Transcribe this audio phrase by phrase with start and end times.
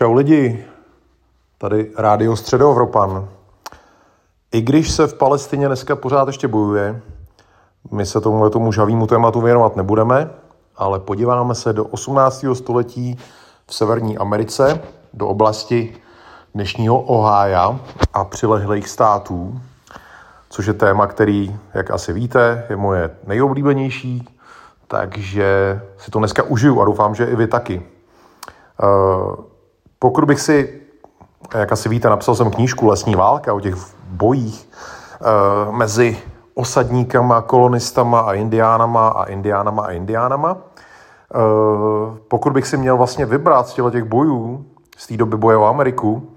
[0.00, 0.64] Čau lidi,
[1.58, 3.28] tady Rádio Středoevropan.
[4.52, 7.02] I když se v Palestině dneska pořád ještě bojuje,
[7.90, 10.30] my se tomu tomu žavému tématu věnovat nebudeme,
[10.76, 12.44] ale podíváme se do 18.
[12.52, 13.18] století
[13.66, 14.80] v Severní Americe,
[15.12, 15.96] do oblasti
[16.54, 17.80] dnešního Ohája
[18.14, 19.60] a přilehlých států,
[20.50, 24.28] což je téma, který, jak asi víte, je moje nejoblíbenější,
[24.88, 27.82] takže si to dneska užiju a doufám, že i vy taky.
[28.82, 29.50] Eh,
[30.02, 30.80] pokud bych si,
[31.54, 36.18] jak asi víte, napsal jsem knížku Lesní válka o těch bojích eh, mezi
[36.54, 40.56] osadníkama, kolonistama a indiánama a indiánama a indiánama.
[40.56, 41.38] Eh,
[42.28, 44.64] pokud bych si měl vlastně vybrat z těch bojů,
[44.96, 46.30] z té doby boje o Ameriku,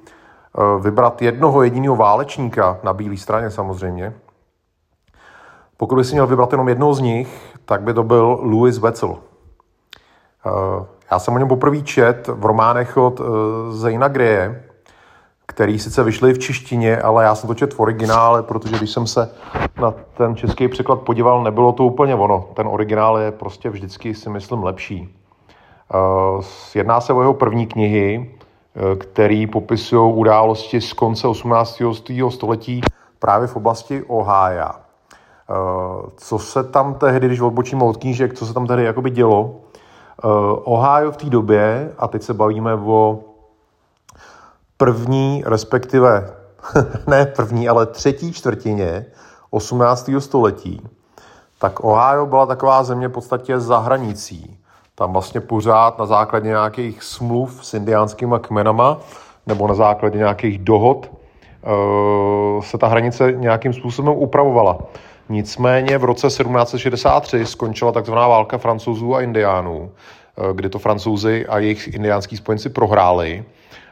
[0.80, 4.14] vybrat jednoho jediného válečníka na bílé straně samozřejmě,
[5.78, 9.18] pokud bych si měl vybrat jenom jednoho z nich, tak by to byl Louis Wetzel.
[11.12, 13.28] Já jsem o něm poprvé čet v románech od uh,
[13.70, 14.64] Zejna Greje,
[15.46, 19.08] který sice vyšly v češtině, ale já jsem to čet v originále, protože když jsem
[19.08, 19.32] se
[19.82, 22.50] na ten český překlad podíval, nebylo to úplně ono.
[22.54, 25.16] Ten originál je prostě vždycky, si myslím, lepší.
[26.36, 26.44] Uh,
[26.76, 28.32] jedná se o jeho první knihy,
[28.76, 31.82] uh, který popisují události z konce 18.
[32.30, 32.82] století
[33.20, 34.72] právě v oblasti Ohája.
[34.72, 39.63] Uh, co se tam tehdy, když odbočíme od knížek, co se tam tehdy jakoby dělo,
[40.64, 43.20] Ohio v té době, a teď se bavíme o
[44.78, 46.30] první, respektive
[47.08, 49.06] ne první, ale třetí čtvrtině
[49.50, 50.10] 18.
[50.20, 50.82] století,
[51.60, 54.60] tak Ohio byla taková země v podstatě za hranicí.
[54.96, 58.98] Tam vlastně pořád na základě nějakých smluv s indiánskými kmenama
[59.48, 64.78] nebo na základě nějakých dohod uh, se ta hranice nějakým způsobem upravovala.
[65.30, 71.60] Nicméně v roce 1763 skončila takzvaná válka francouzů a indiánů, eh, kdy to francouzi a
[71.60, 73.44] jejich indiánský spojenci prohráli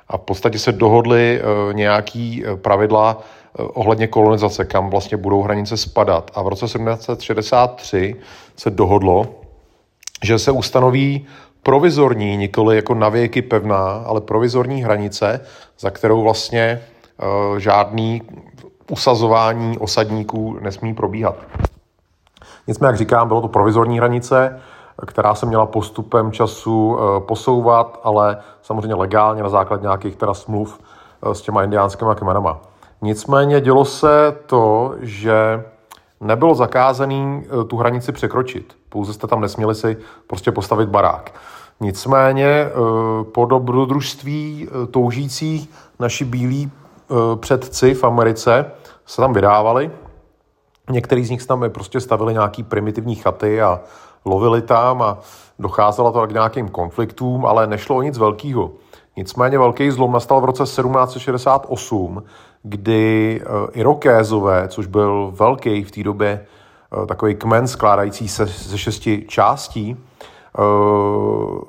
[0.07, 3.23] a v podstatě se dohodli eh, nějaký eh, pravidla
[3.53, 6.31] ohledně kolonizace, kam vlastně budou hranice spadat.
[6.33, 8.15] A v roce 1763
[8.55, 9.27] se dohodlo,
[10.23, 11.27] že se ustanoví
[11.63, 15.45] provizorní, nikoli jako navěky pevná, ale provizorní hranice,
[15.79, 16.81] za kterou vlastně
[17.57, 18.21] žádný
[18.91, 21.35] usazování osadníků nesmí probíhat.
[22.67, 24.59] Nicméně, jak říkám, bylo to provizorní hranice,
[25.07, 30.79] která se měla postupem času eh, posouvat, ale samozřejmě legálně na základě nějakých teda smluv
[31.23, 32.59] eh, s těma indiánskými kmenama.
[33.01, 35.63] Nicméně dělo se to, že
[36.21, 38.75] nebylo zakázaný eh, tu hranici překročit.
[38.89, 39.97] Pouze jste tam nesměli si
[40.27, 41.33] prostě postavit barák.
[41.79, 42.69] Nicméně
[43.31, 45.69] po dobrodružství toužící
[45.99, 46.71] naši bílí
[47.39, 48.65] předci v Americe
[49.05, 49.91] se tam vydávali.
[50.89, 53.79] Některý z nich tam prostě stavili nějaký primitivní chaty a
[54.25, 55.19] lovili tam a
[55.59, 58.71] docházelo to k nějakým konfliktům, ale nešlo o nic velkého.
[59.17, 62.23] Nicméně velký zlom nastal v roce 1768,
[62.63, 66.45] kdy eh, Irokézové, což byl velký v té době
[67.03, 70.61] eh, takový kmen skládající se ze šesti částí, eh,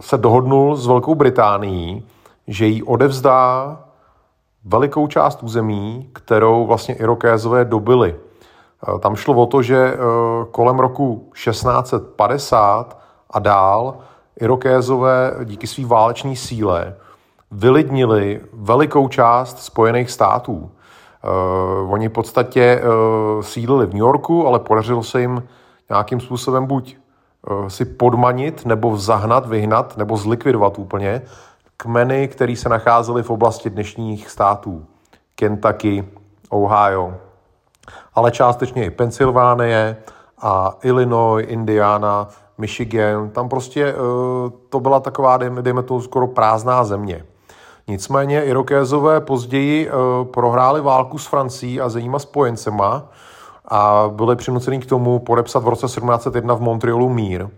[0.00, 2.06] se dohodnul s Velkou Británií,
[2.46, 3.78] že jí odevzdá
[4.64, 8.14] velikou část území, kterou vlastně Irokézové dobili.
[8.14, 9.98] Eh, tam šlo o to, že eh,
[10.50, 12.98] kolem roku 1650
[13.30, 13.96] a dál
[14.40, 16.94] Irokézové díky své válečné síle
[17.50, 20.70] vylidnili velikou část Spojených států.
[21.82, 22.82] Uh, oni v podstatě
[23.40, 25.42] sídlili v New Yorku, ale podařilo se jim
[25.90, 26.96] nějakým způsobem buď
[27.68, 31.22] si podmanit, nebo zahnat, vyhnat, nebo zlikvidovat úplně
[31.76, 34.86] kmeny, které se nacházely v oblasti dnešních států.
[35.34, 36.08] Kentucky,
[36.48, 37.14] Ohio,
[38.14, 39.96] ale částečně i Pensylvánie
[40.38, 42.28] a Illinois, Indiana,
[42.58, 43.30] Michigan.
[43.30, 43.94] Tam prostě eh,
[44.68, 47.24] to byla taková, dejme tomu, skoro prázdná země.
[47.88, 49.92] Nicméně Irokézové později eh,
[50.24, 53.04] prohráli válku s Francií a s jejíma spojencema
[53.68, 57.48] a byli přinuceni k tomu podepsat v roce 1701 v Montrealu mír.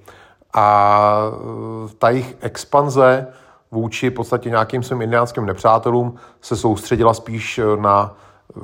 [0.54, 3.26] A eh, ta jejich expanze
[3.70, 8.14] vůči podstatě nějakým svým indiánským nepřátelům se soustředila spíš eh, na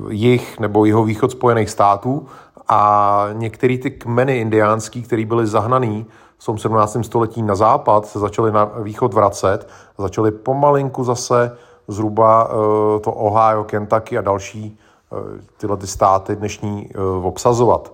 [0.09, 2.27] jich nebo jeho východ Spojených států
[2.67, 6.05] a některé ty kmeny indiánský, které byly zahnaný
[6.37, 6.97] v tom 17.
[7.01, 9.67] století na západ, se začaly na východ vracet
[9.97, 11.57] začaly pomalinku zase
[11.87, 14.77] zhruba eh, to Ohio, Kentucky a další
[15.11, 16.89] eh, tyhle ty státy dnešní
[17.23, 17.93] obsazovat.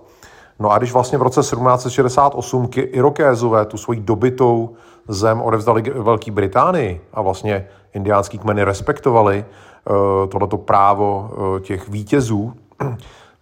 [0.58, 4.76] No a když vlastně v roce 1768 Irokézové tu svoji dobitou
[5.08, 9.96] zem odevzdali Velké Británii a vlastně indiánský kmeny respektovali uh,
[10.28, 12.52] tohleto právo uh, těch vítězů,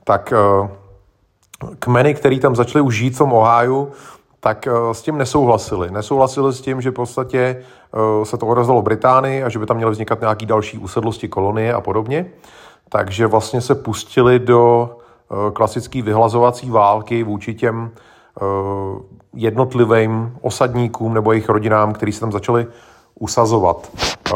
[0.04, 0.68] tak uh,
[1.78, 3.92] kmeny, které tam začaly už žít v tom Oháju,
[4.40, 5.90] tak s tím nesouhlasili.
[5.90, 7.62] Nesouhlasili s tím, že v podstatě
[8.22, 11.80] se to odezdalo Británii a že by tam měly vznikat nějaký další usedlosti, kolonie a
[11.80, 12.26] podobně.
[12.88, 14.90] Takže vlastně se pustili do
[15.52, 17.90] klasické vyhlazovací války vůči těm
[19.34, 22.66] jednotlivým osadníkům nebo jejich rodinám, kteří se tam začali
[23.18, 23.90] usazovat.
[24.28, 24.32] Eh,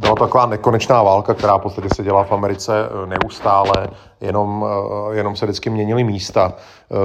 [0.00, 3.88] byla to taková nekonečná válka, která v podstatě se dělala v Americe eh, neustále,
[4.20, 6.52] jenom, eh, jenom se vždycky měnily místa.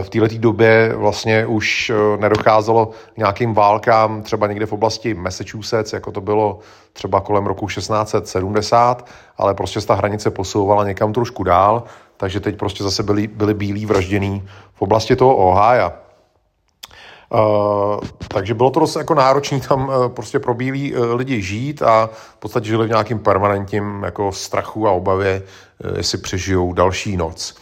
[0.01, 6.21] V této době vlastně už nedocházelo nějakým válkám třeba někde v oblasti Massachusetts, jako to
[6.21, 6.59] bylo
[6.93, 9.07] třeba kolem roku 1670,
[9.37, 11.83] ale prostě ta hranice posouvala někam trošku dál,
[12.17, 16.02] takže teď prostě zase byli, byli bílí vraždění v oblasti toho Ohio.
[17.33, 21.81] Uh, takže bylo to dost jako náročné tam uh, prostě pro bílí uh, lidi žít
[21.81, 25.43] a v podstatě žili v nějakým permanentním jako strachu a obavě,
[25.85, 27.55] uh, jestli přežijou další noc.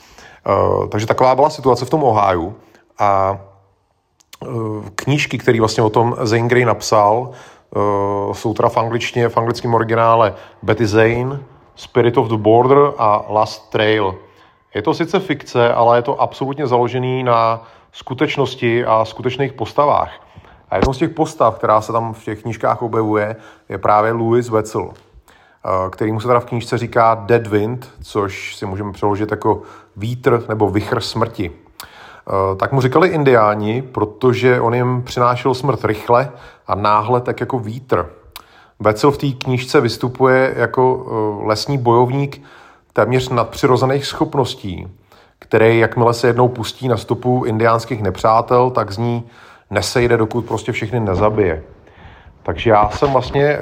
[0.47, 2.53] Uh, takže taková byla situace v tom Ohio
[3.00, 3.39] a
[4.47, 7.29] uh, knížky, které vlastně o tom Zane Grey napsal,
[7.75, 10.33] uh, jsou teda v angličtině, v anglickém originále
[10.63, 11.39] Betty Zane,
[11.75, 14.15] Spirit of the Border a Last Trail.
[14.75, 20.11] Je to sice fikce, ale je to absolutně založený na skutečnosti a skutečných postavách.
[20.69, 23.35] A jednou z těch postav, která se tam v těch knížkách objevuje,
[23.69, 28.55] je právě Louis Wetzel, eh, který mu se teda v knížce říká Dead Wind, což
[28.55, 29.61] si můžeme přeložit jako
[29.95, 31.51] vítr nebo vichr smrti.
[31.51, 36.31] Eh, tak mu říkali indiáni, protože on jim přinášel smrt rychle
[36.67, 38.09] a náhle tak jako vítr.
[38.79, 42.43] Wetzel v té knížce vystupuje jako eh, lesní bojovník
[42.93, 44.88] téměř nadpřirozených schopností,
[45.41, 49.23] který jakmile se jednou pustí na stopu indiánských nepřátel, tak z ní
[49.69, 51.63] nesejde, dokud prostě všechny nezabije.
[52.43, 53.59] Takže já jsem vlastně, eh,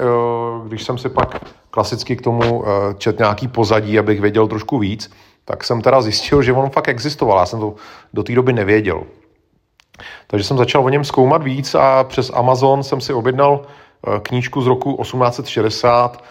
[0.68, 1.40] když jsem si pak
[1.70, 5.10] klasicky k tomu eh, čet nějaký pozadí, abych věděl trošku víc,
[5.44, 7.38] tak jsem teda zjistil, že on fakt existoval.
[7.38, 7.74] Já jsem to
[8.14, 9.02] do té doby nevěděl.
[10.26, 14.62] Takže jsem začal o něm zkoumat víc a přes Amazon jsem si objednal eh, knížku
[14.62, 16.24] z roku 1860,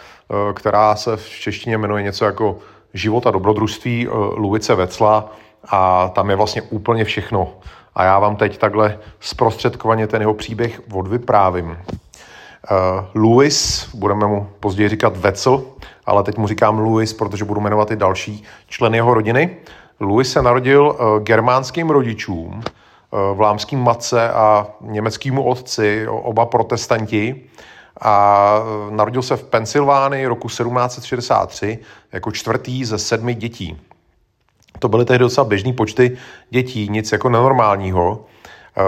[0.54, 2.58] která se v češtině jmenuje něco jako
[2.94, 5.32] Život a dobrodružství Luvice Vecla
[5.68, 7.48] a tam je vlastně úplně všechno.
[7.94, 11.66] A já vám teď takhle zprostředkovaně ten jeho příběh odvyprávím.
[11.70, 11.76] Uh,
[13.14, 15.62] Louis, budeme mu později říkat Vecel,
[16.06, 19.56] ale teď mu říkám Louis, protože budu jmenovat i další členy jeho rodiny.
[20.00, 22.62] Louis se narodil uh, germánským rodičům,
[23.34, 27.42] vlámským matce a německýmu otci, oba protestanti,
[28.00, 28.54] a
[28.90, 31.78] narodil se v Pensylvánii roku 1763
[32.12, 33.80] jako čtvrtý ze sedmi dětí.
[34.78, 36.16] To byly tehdy docela běžný počty
[36.50, 38.24] dětí, nic jako nenormálního.
[38.76, 38.82] Eh,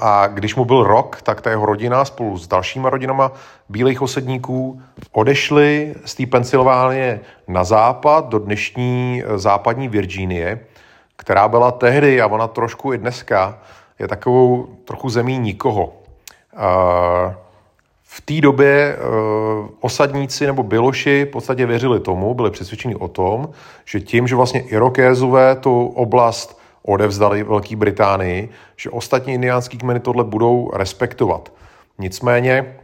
[0.00, 3.32] a když mu byl rok, tak ta jeho rodina spolu s dalšíma rodinama
[3.68, 10.60] bílých osedníků odešli z té Pensylvánie na západ do dnešní eh, západní Virginie,
[11.16, 13.58] která byla tehdy, a ona trošku i dneska,
[13.98, 15.92] je takovou trochu zemí nikoho.
[18.12, 23.08] Eh, v té době uh, osadníci nebo Biloši v podstatě věřili tomu, byli přesvědčeni o
[23.08, 23.48] tom,
[23.84, 30.24] že tím, že vlastně Irokézové tu oblast odevzdali Velké Británii, že ostatní indiánský kmeny tohle
[30.24, 31.52] budou respektovat.
[31.98, 32.76] Nicméně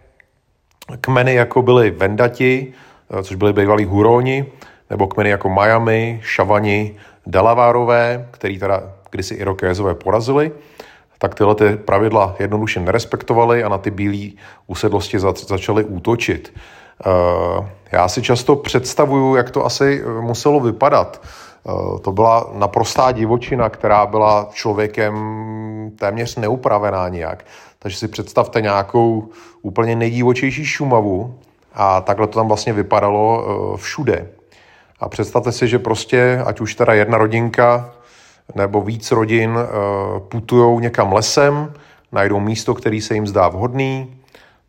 [1.01, 2.73] kmeny jako byly Vendati,
[3.09, 4.47] uh, což byli bývalí Huroni,
[4.91, 6.97] nebo kmeny jako Miami, Šavani,
[7.27, 10.53] Delavárové, který teda kdysi Irokézové porazili,
[11.19, 14.31] tak tyhle ty pravidla jednoduše nerespektovali a na ty bílé
[14.67, 16.53] usedlosti začaly útočit.
[17.07, 21.23] Eh, já si často představuju, jak to asi eh, muselo vypadat.
[21.23, 25.15] Eh, to byla naprostá divočina, která byla člověkem
[25.99, 27.45] téměř neupravená nijak.
[27.79, 29.29] Takže si představte nějakou
[29.63, 31.35] úplně nejdivočejší Šumavu
[31.75, 33.47] a takhle to tam vlastně vypadalo
[33.77, 34.29] všude.
[35.01, 37.93] A představte si, že prostě, ať už teda jedna rodinka
[38.55, 41.73] nebo víc rodin eh, putují někam lesem,
[42.13, 44.15] najdou místo, který se jim zdá vhodný,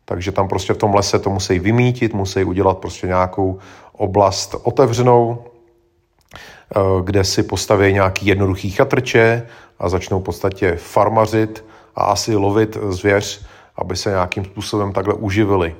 [0.04, 3.58] takže tam prostě v tom lese to musí vymítit, musí udělat prostě nějakou
[3.92, 9.46] oblast otevřenou, eh, kde si postaví nějaký jednoduchý chatrče
[9.78, 11.64] a začnou v podstatě farmařit
[11.96, 13.46] a asi lovit zvěř,
[13.76, 15.74] aby se nějakým způsobem takhle uživili.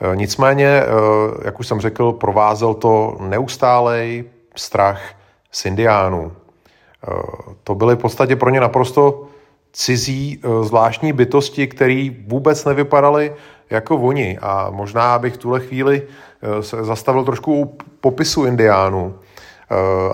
[0.00, 0.82] Eh, nicméně,
[1.44, 4.24] jak už jsem řekl, provázel to neustálej
[4.56, 5.00] strach
[5.50, 6.32] z indiánů.
[7.06, 9.26] Eh, to byly v podstatě pro ně naprosto
[9.72, 13.34] cizí eh, zvláštní bytosti, které vůbec nevypadaly
[13.70, 14.38] jako oni.
[14.42, 19.14] A možná bych v tuhle chvíli eh, se zastavil trošku u popisu indiánů.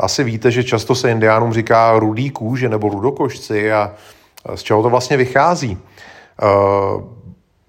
[0.00, 3.94] Asi víte, že často se indiánům říká rudý kůže nebo rudokošci a
[4.54, 5.78] z čeho to vlastně vychází.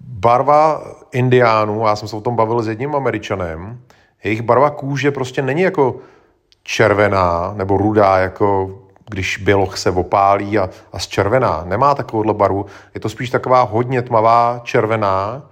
[0.00, 0.82] Barva
[1.12, 3.80] indiánů, já jsem se o tom bavil s jedním američanem,
[4.24, 5.96] jejich barva kůže prostě není jako
[6.62, 8.78] červená nebo rudá jako
[9.10, 11.62] když běloch se opálí a, a zčervená.
[11.66, 12.66] Nemá takovouhle barvu.
[12.94, 15.42] Je to spíš taková hodně tmavá červená,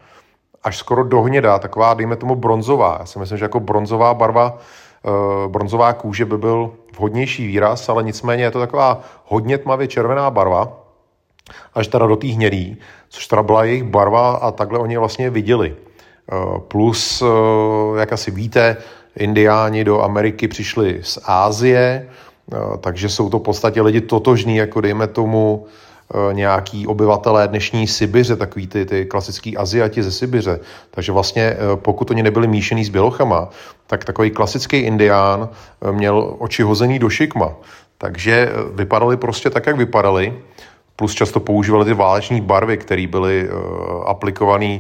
[0.63, 2.97] až skoro dohnědá, taková, dejme tomu, bronzová.
[3.01, 4.59] Já si myslím, že jako bronzová barva,
[5.05, 10.31] e, bronzová kůže by byl vhodnější výraz, ale nicméně je to taková hodně tmavě červená
[10.31, 10.73] barva,
[11.75, 12.77] až teda do té hnědý,
[13.09, 15.77] což teda byla jejich barva a takhle oni vlastně viděli.
[15.77, 17.27] E, plus, e,
[18.01, 18.77] jak asi víte,
[19.17, 22.09] indiáni do Ameriky přišli z Ázie,
[22.81, 25.67] takže jsou to v podstatě lidi totožní, jako dejme tomu
[26.13, 30.61] E, nějaký obyvatelé dnešní Sibiře, takový ty, ty klasický Aziati ze Sibiře.
[30.91, 33.49] Takže vlastně e, pokud oni nebyli míšený s bělochama,
[33.87, 35.49] tak takový klasický indián
[35.91, 37.53] měl oči hozený do šikma.
[37.99, 40.35] Takže vypadali prostě tak, jak vypadali,
[40.97, 43.49] plus často používali ty váleční barvy, které byly
[44.07, 44.79] aplikované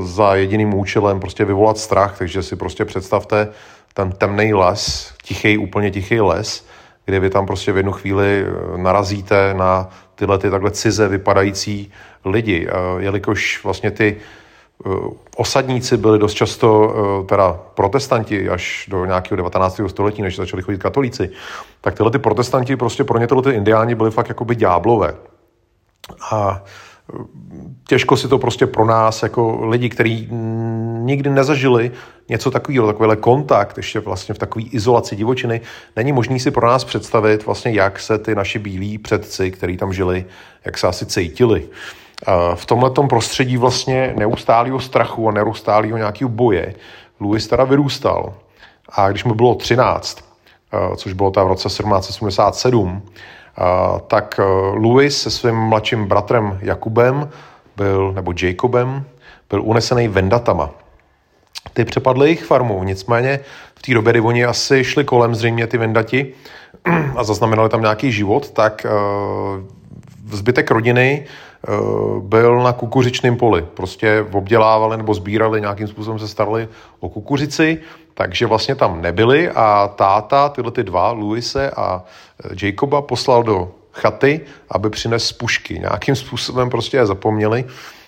[0.00, 3.48] za jediným účelem prostě vyvolat strach, takže si prostě představte
[3.94, 6.64] ten temný les, tichý, úplně tichý les,
[7.08, 8.44] kde vy tam prostě v jednu chvíli
[8.76, 11.92] narazíte na tyhle ty takhle cize vypadající
[12.24, 14.90] lidi, jelikož vlastně ty e,
[15.36, 16.94] osadníci byli dost často
[17.28, 19.80] teda protestanti až do nějakého 19.
[19.86, 21.30] století, než začali chodit katolíci,
[21.80, 25.14] tak tyhle ty protestanti prostě pro ně tyhle ty indiáni byli fakt jakoby ďáblové.
[26.30, 26.62] A
[27.86, 30.28] těžko si to prostě pro nás, jako lidi, kteří
[31.00, 31.90] nikdy nezažili
[32.28, 35.60] něco takového, takovýhle kontakt, ještě vlastně v takové izolaci divočiny,
[35.96, 39.92] není možný si pro nás představit vlastně, jak se ty naši bílí předci, kteří tam
[39.92, 40.24] žili,
[40.64, 41.68] jak se asi cítili.
[42.54, 46.74] V tomhle prostředí vlastně neustálého strachu a neustálého nějakého boje
[47.20, 48.34] Louis teda vyrůstal.
[48.88, 50.24] A když mu bylo 13,
[50.96, 53.02] což bylo tam v roce 1777,
[54.06, 54.42] tak eh,
[54.74, 57.28] Louis se svým mladším bratrem Jakubem
[57.76, 59.04] byl, nebo Jacobem,
[59.50, 60.70] byl unesený vendatama.
[61.72, 63.40] Ty přepadly jejich farmu, nicméně
[63.74, 66.34] v té době, kdy oni asi šli kolem zřejmě ty vendati
[67.16, 71.26] a zaznamenali tam nějaký život, tak uh, zbytek rodiny
[71.68, 73.64] uh, byl na kukuřičném poli.
[73.74, 76.68] Prostě obdělávali nebo sbírali, nějakým způsobem se starali
[77.00, 77.78] o kukuřici
[78.18, 82.02] takže vlastně tam nebyli a táta tyhle ty dva, Luise a
[82.44, 85.78] e, Jacoba, poslal do chaty, aby přines pušky.
[85.78, 87.64] Nějakým způsobem prostě je zapomněli,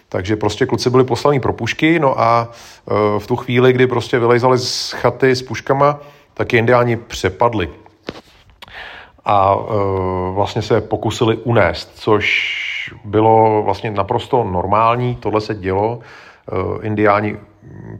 [0.08, 4.18] takže prostě kluci byli poslaní pro pušky, no a e, v tu chvíli, kdy prostě
[4.18, 6.00] vylejzali z chaty s puškama,
[6.34, 7.70] tak indiáni přepadli.
[9.24, 9.74] A e,
[10.34, 12.50] vlastně se pokusili unést, což
[13.04, 16.00] bylo vlastně naprosto normální, tohle se dělo.
[16.82, 17.36] Indiáni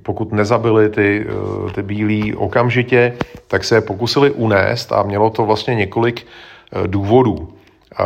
[0.03, 5.47] pokud nezabili ty, eh, ty bílí okamžitě, tak se je pokusili unést a mělo to
[5.47, 7.53] vlastně několik eh, důvodů.
[8.01, 8.05] Eh,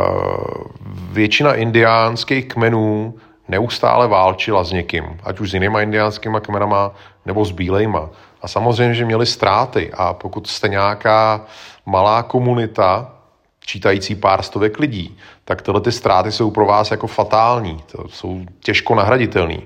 [1.11, 3.13] většina indiánských kmenů
[3.47, 6.91] neustále válčila s někým, ať už s jinýma indiánskýma kmenama
[7.25, 8.09] nebo s bílejma.
[8.41, 11.45] A samozřejmě, že měli ztráty a pokud jste nějaká
[11.85, 13.11] malá komunita,
[13.65, 18.41] čítající pár stovek lidí, tak tyhle ty ztráty jsou pro vás jako fatální, to jsou
[18.59, 19.57] těžko nahraditelné.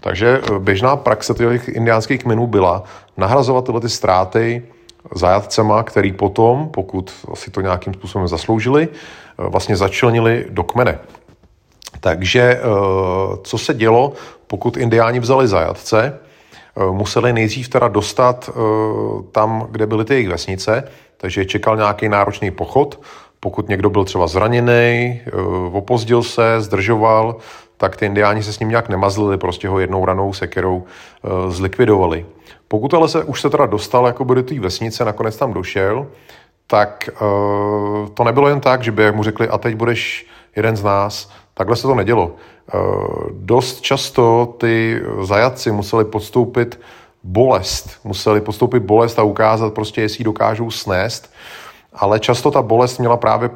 [0.00, 2.82] Takže eh, běžná praxe těch indiánských kmenů byla
[3.16, 4.62] nahrazovat tyhle ty ztráty
[5.14, 10.98] zajatcema, který potom, pokud si to nějakým způsobem zasloužili, eh, vlastně začlenili do kmene.
[12.00, 12.60] Takže eh,
[13.42, 14.12] co se dělo,
[14.46, 16.18] pokud indiáni vzali zajatce,
[16.90, 18.50] museli nejdřív teda dostat
[19.32, 23.00] tam, kde byly ty jejich vesnice, takže čekal nějaký náročný pochod,
[23.40, 25.20] pokud někdo byl třeba zraněný,
[25.72, 27.36] opozdil se, zdržoval,
[27.78, 32.26] tak ty indiáni se s ním nějak nemazlili, prostě ho jednou ranou sekerou uh, zlikvidovali.
[32.68, 36.06] Pokud ale se už se teda dostal jako do té vesnice, nakonec tam došel,
[36.66, 40.82] tak uh, to nebylo jen tak, že by mu řekli, a teď budeš jeden z
[40.82, 41.30] nás.
[41.54, 42.32] Takhle se to nedělo.
[42.74, 42.80] Uh,
[43.32, 46.80] dost často ty zajatci museli podstoupit
[47.24, 48.00] bolest.
[48.04, 51.32] Museli podstoupit bolest a ukázat prostě, jestli ji dokážou snést.
[51.92, 53.50] Ale často ta bolest měla právě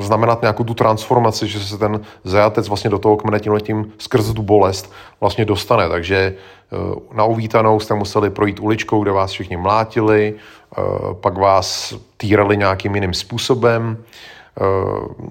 [0.00, 4.42] znamenat nějakou tu transformaci, že se ten zajatec vlastně do toho kmene tím skrz tu
[4.42, 5.88] bolest vlastně dostane.
[5.88, 6.34] Takže
[6.72, 6.76] eh,
[7.14, 10.82] na uvítanou jste museli projít uličkou, kde vás všichni mlátili, eh,
[11.12, 13.96] pak vás týrali nějakým jiným způsobem.
[13.98, 14.64] Eh,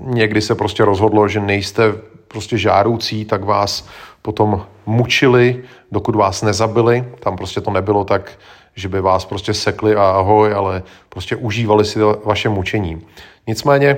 [0.03, 1.93] někdy se prostě rozhodlo, že nejste
[2.27, 3.87] prostě žádoucí, tak vás
[4.21, 7.03] potom mučili, dokud vás nezabili.
[7.19, 8.31] Tam prostě to nebylo tak,
[8.75, 13.01] že by vás prostě sekli a ahoj, ale prostě užívali si vaše mučení.
[13.47, 13.97] Nicméně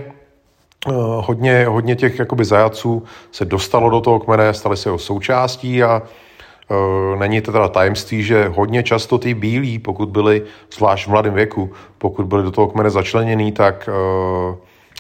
[1.20, 6.02] hodně, hodně těch jakoby zajaců se dostalo do toho kmene, stali se jeho součástí a
[6.02, 10.42] uh, není to teda tajemství, že hodně často ty bílí, pokud byli,
[10.74, 14.56] zvlášť v mladém věku, pokud byli do toho kmene začleněný, tak uh,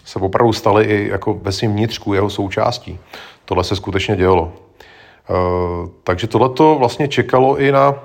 [0.05, 2.99] se opravdu stali i jako ve svým vnitřku jeho součástí.
[3.45, 4.53] Tohle se skutečně dělo.
[6.03, 7.95] Takže tohle to vlastně čekalo i na,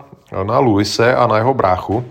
[0.43, 2.05] na Luise a na jeho bráchu,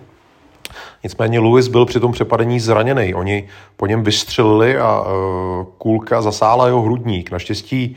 [1.03, 3.15] Nicméně Lewis byl při tom přepadení zraněný.
[3.15, 5.07] Oni po něm vystřelili a uh,
[5.77, 7.31] kůlka zasála jeho hrudník.
[7.31, 7.95] Naštěstí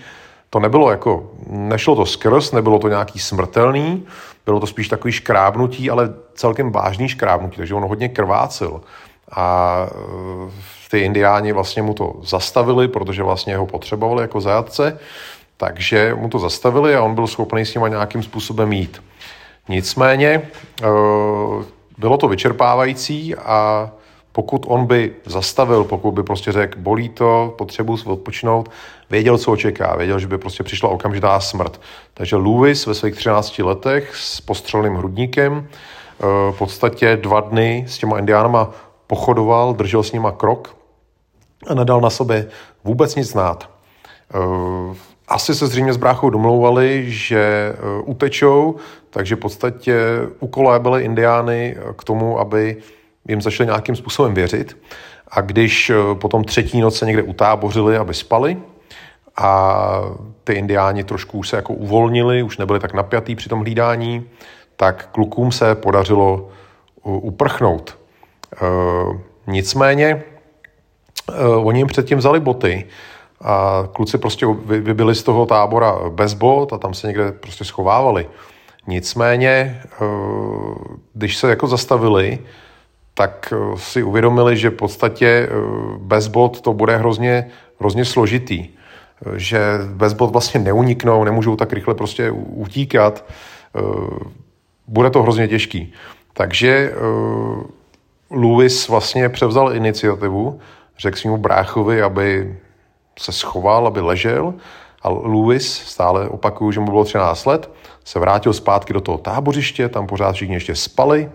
[0.51, 4.07] to nebylo jako, nešlo to skrz, nebylo to nějaký smrtelný,
[4.45, 8.81] bylo to spíš takový škrábnutí, ale celkem vážný škrábnutí, takže on hodně krvácil.
[9.31, 9.77] A
[10.45, 10.51] uh,
[10.91, 14.99] ty indiáni vlastně mu to zastavili, protože vlastně ho potřebovali jako zajatce,
[15.57, 19.03] takže mu to zastavili a on byl schopný s nima nějakým způsobem jít.
[19.69, 20.43] Nicméně
[20.83, 21.65] uh,
[21.99, 23.91] bylo to vyčerpávající a
[24.33, 28.69] pokud on by zastavil, pokud by prostě řekl, bolí to, potřebuji si odpočinout,
[29.11, 31.81] věděl, co očeká, věděl, že by prostě přišla okamžitá smrt.
[32.15, 37.99] Takže Lewis ve svých 13 letech s postřelným hrudníkem eh, v podstatě dva dny s
[37.99, 38.71] těma indiánama
[39.07, 40.77] pochodoval, držel s nima krok
[41.67, 42.49] a nedal na sobě
[42.85, 43.71] vůbec nic znát.
[45.29, 48.77] Eh, asi se zřejmě s bráchou domlouvali, že eh, utečou,
[49.11, 49.97] takže v podstatě
[50.41, 52.77] ukolébili indiány k tomu, aby
[53.29, 54.77] jim začali nějakým způsobem věřit.
[55.29, 58.57] A když eh, potom třetí noc se někde utábořili, aby spali,
[59.39, 60.01] a
[60.45, 64.29] ty indiáni trošku už se jako uvolnili, už nebyli tak napjatý při tom hlídání,
[64.77, 66.49] tak klukům se podařilo
[67.05, 67.99] uprchnout.
[68.55, 68.67] E,
[69.47, 70.25] nicméně e,
[71.47, 72.87] oni jim předtím vzali boty
[73.41, 78.27] a kluci prostě vybili z toho tábora bez bot a tam se někde prostě schovávali.
[78.87, 80.05] Nicméně, e,
[81.15, 82.39] když se jako zastavili,
[83.17, 85.49] tak eh, si uvědomili, že v podstatě eh,
[85.99, 87.49] bez bod to bude hrozně,
[87.81, 88.69] hrozně složitý.
[88.69, 93.25] Eh, že bez bod vlastně neuniknou, nemůžou tak rychle prostě utíkat.
[94.87, 95.93] Bude to hrozně těžký.
[96.33, 96.93] Takže
[98.31, 100.61] Lewis vlastně převzal iniciativu,
[100.99, 102.57] řekl svým bráchovi, aby
[103.19, 104.55] se schoval, aby ležel
[105.03, 107.71] a Lewis, stále opakuju, že mu bylo 13 let,
[108.05, 111.31] se vrátil zpátky do toho tábořiště, tam pořád všichni ještě spali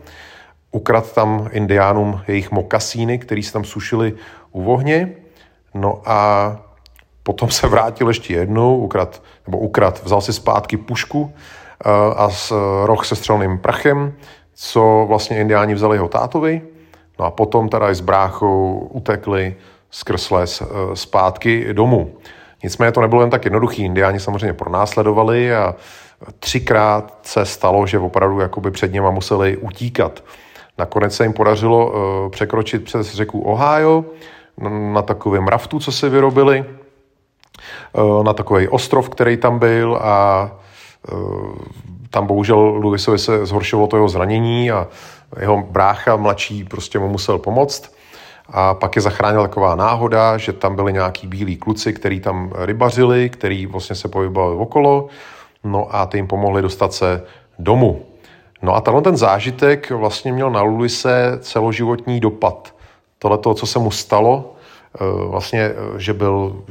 [0.72, 4.14] ukrad tam indiánům jejich mokasíny, který se tam sušili
[4.52, 5.16] u vohně.
[5.74, 6.58] No a
[7.24, 12.52] potom se vrátil ještě jednou, ukrad, nebo ukrad, vzal si zpátky pušku eh, a s
[12.86, 14.14] roh se střelným prachem,
[14.54, 16.62] co vlastně indiáni vzali jeho tátovi.
[17.20, 19.56] No a potom teda i s bráchou utekli
[19.92, 22.16] skrz les eh, zpátky domů.
[22.64, 23.84] Nicméně to nebylo jen tak jednoduchý.
[23.84, 25.76] Indiáni samozřejmě pronásledovali a
[26.40, 30.24] třikrát se stalo, že opravdu jakoby před něma museli utíkat.
[30.78, 34.06] Nakonec se jim podařilo eh, překročit přes řeku Ohio
[34.94, 40.52] na takovém raftu, co se vyrobili, eh, na takový ostrov, který tam byl a
[42.10, 44.88] tam bohužel Lewisovi se zhoršilo to jeho zranění a
[45.40, 48.01] jeho brácha mladší prostě mu musel pomoct.
[48.52, 53.30] A pak je zachránila taková náhoda, že tam byli nějaký bílí kluci, který tam rybařili,
[53.30, 55.08] který vlastně se pohybovali okolo,
[55.64, 57.24] no a ty jim pomohli dostat se
[57.60, 58.06] domů.
[58.62, 62.76] No a tenhle ten zážitek vlastně měl na Lulise celoživotní dopad.
[63.20, 64.56] Tohle to, co se mu stalo,
[64.96, 66.64] eh, vlastně, eh, že byl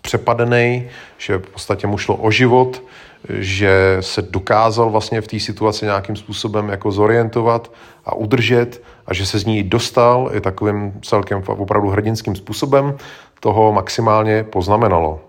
[0.00, 2.82] přepadený, že v podstatě mu šlo o život,
[3.28, 7.72] že se dokázal vlastně v té situaci nějakým způsobem jako zorientovat
[8.04, 12.96] a udržet a že se z ní dostal i takovým celkem opravdu hrdinským způsobem,
[13.40, 15.20] toho maximálně poznamenalo.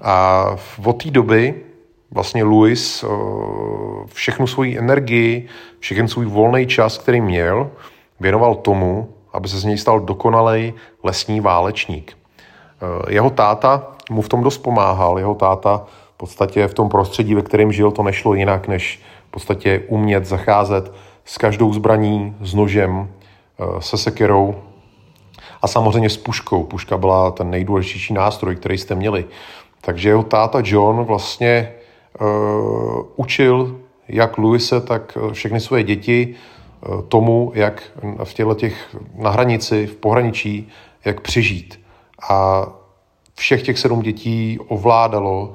[0.00, 0.46] A
[0.84, 1.54] od té doby
[2.10, 3.08] vlastně Louis eh,
[4.12, 7.70] všechnu svoji energii, všechny svůj volný čas, který měl,
[8.20, 12.16] věnoval tomu, aby se z něj stal dokonalej lesní válečník.
[12.16, 15.18] Eh, jeho táta mu v tom dost pomáhal.
[15.18, 19.30] Jeho táta v podstatě v tom prostředí, ve kterém žil, to nešlo jinak, než v
[19.30, 20.92] podstatě umět zacházet
[21.24, 23.08] s každou zbraní, s nožem,
[23.58, 24.54] eh, se sekerou
[25.62, 26.64] a samozřejmě s puškou.
[26.64, 29.24] Puška byla ten nejdůležitější nástroj, který jste měli.
[29.80, 31.72] Takže jeho táta John vlastně
[32.20, 36.34] uh, učil jak Luise, tak eh, všechny své děti
[36.88, 37.82] uh, tomu, jak
[38.24, 40.68] v těchto těch na hranici, v pohraničí,
[41.04, 41.80] jak přežít.
[42.30, 42.66] A
[43.34, 45.54] všech těch sedm dětí ovládalo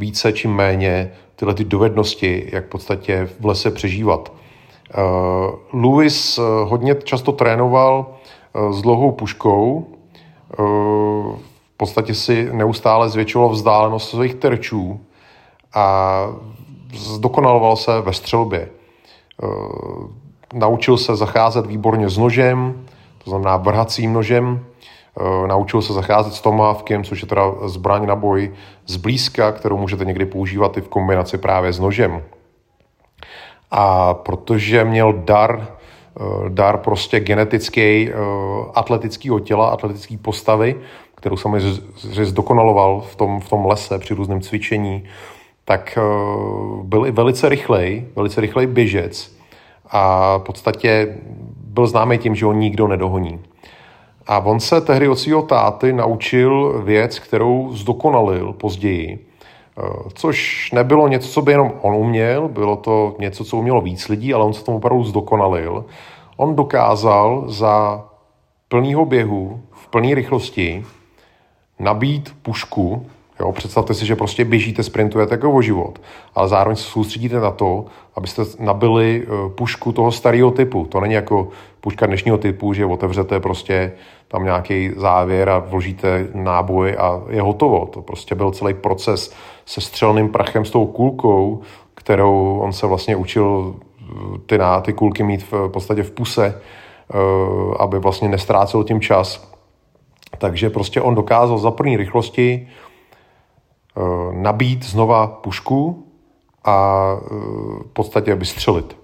[0.00, 4.32] více či méně tyhle ty dovednosti, jak v podstatě v lese přežívat.
[4.32, 9.86] Uh, Louis hodně často trénoval uh, s dlouhou puškou,
[11.74, 15.00] v podstatě si neustále zvětšoval vzdálenost svých terčů,
[15.74, 16.26] a
[16.94, 18.68] zdokonaloval se ve střelbě.
[20.54, 22.84] Naučil se zacházet výborně s nožem,
[23.24, 24.66] to znamená vrhacím nožem,
[25.46, 28.52] naučil se zacházet s tomávkem, což je teda zbraň na boj
[28.86, 32.22] zblízka, kterou můžete někdy používat i v kombinaci právě s nožem.
[33.70, 38.10] A protože měl dar, e, dar prostě genetický,
[38.74, 40.76] atletického těla, atletické postavy,
[41.20, 45.04] kterou samozřejmě zdokonaloval v tom, v tom lese při různém cvičení,
[45.64, 46.02] tak eh,
[46.82, 49.36] byl i velice rychlej, velice rychlej běžec
[49.90, 51.18] a v podstatě
[51.56, 53.40] byl známý tím, že ho nikdo nedohoní.
[54.30, 59.82] A on se tehdy od svého táty naučil věc, kterou zdokonalil později, eh,
[60.14, 64.34] což nebylo něco, co by jenom on uměl, bylo to něco, co umělo víc lidí,
[64.34, 65.84] ale on se tomu opravdu zdokonalil.
[66.36, 68.04] On dokázal za
[68.68, 70.84] plného běhu, v plné rychlosti,
[71.78, 73.06] nabít pušku
[73.40, 76.00] Jo, představte si, že prostě běžíte, sprintujete jako o život,
[76.34, 77.84] ale zároveň se soustředíte na to,
[78.16, 80.86] abyste nabili eh, pušku toho starého typu.
[80.86, 81.48] To není jako
[81.80, 83.92] puška dnešního typu, že otevřete prostě
[84.28, 87.86] tam nějaký závěr a vložíte náboj a je hotovo.
[87.86, 89.34] To prostě byl celý proces
[89.66, 91.60] se střelným prachem s tou kulkou,
[91.94, 96.60] kterou on se vlastně učil eh, ty, na, ty kulky mít v podstatě v puse,
[97.10, 97.16] eh,
[97.78, 99.50] aby vlastně nestrácel tím čas.
[100.38, 102.68] Takže prostě on dokázal za první rychlosti
[103.96, 106.06] Eh, nabít znova pušku
[106.64, 107.06] a
[107.80, 108.99] v podstatě vystřelit.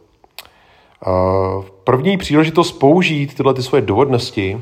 [1.03, 4.61] Eh, první příležitost použít tyhle ty svoje dovednosti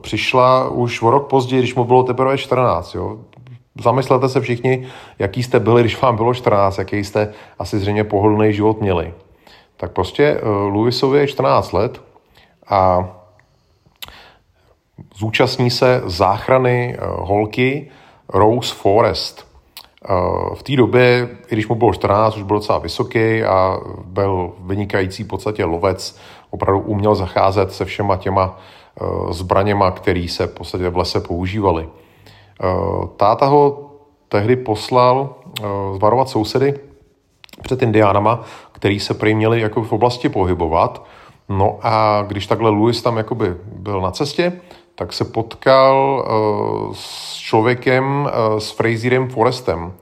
[0.00, 2.94] přišla už o rok později, když mu bylo teprve 14.
[2.94, 3.18] Jo.
[3.82, 4.86] Zamyslete se všichni,
[5.18, 9.14] jaký jste byli, když vám bylo 14, jaký jste asi zřejmě pohodlný život měli.
[9.76, 10.40] Tak prostě
[10.72, 12.02] Lewisovi je 14 let
[12.68, 13.08] a
[15.14, 17.90] zúčastní se záchrany holky,
[18.28, 19.49] Rose Forest.
[20.04, 24.52] Eh, v té době, i když mu bylo 14, už byl docela vysoký a byl
[24.58, 26.18] vynikající v podstatě lovec,
[26.50, 28.58] opravdu uměl zacházet se všema těma
[29.00, 31.88] eh, zbraněma, které se v podstatě v lese používaly.
[31.88, 32.66] Eh,
[33.16, 33.90] táta ho
[34.28, 35.34] tehdy poslal
[35.94, 36.74] zvarovat sousedy
[37.62, 41.04] před indiánama, který se prý měli jako v oblasti pohybovat.
[41.48, 44.52] No a když takhle Louis tam jakoby byl na cestě,
[45.00, 49.92] tak se potkal uh, s člověkem, uh, s Fraserem Forestem,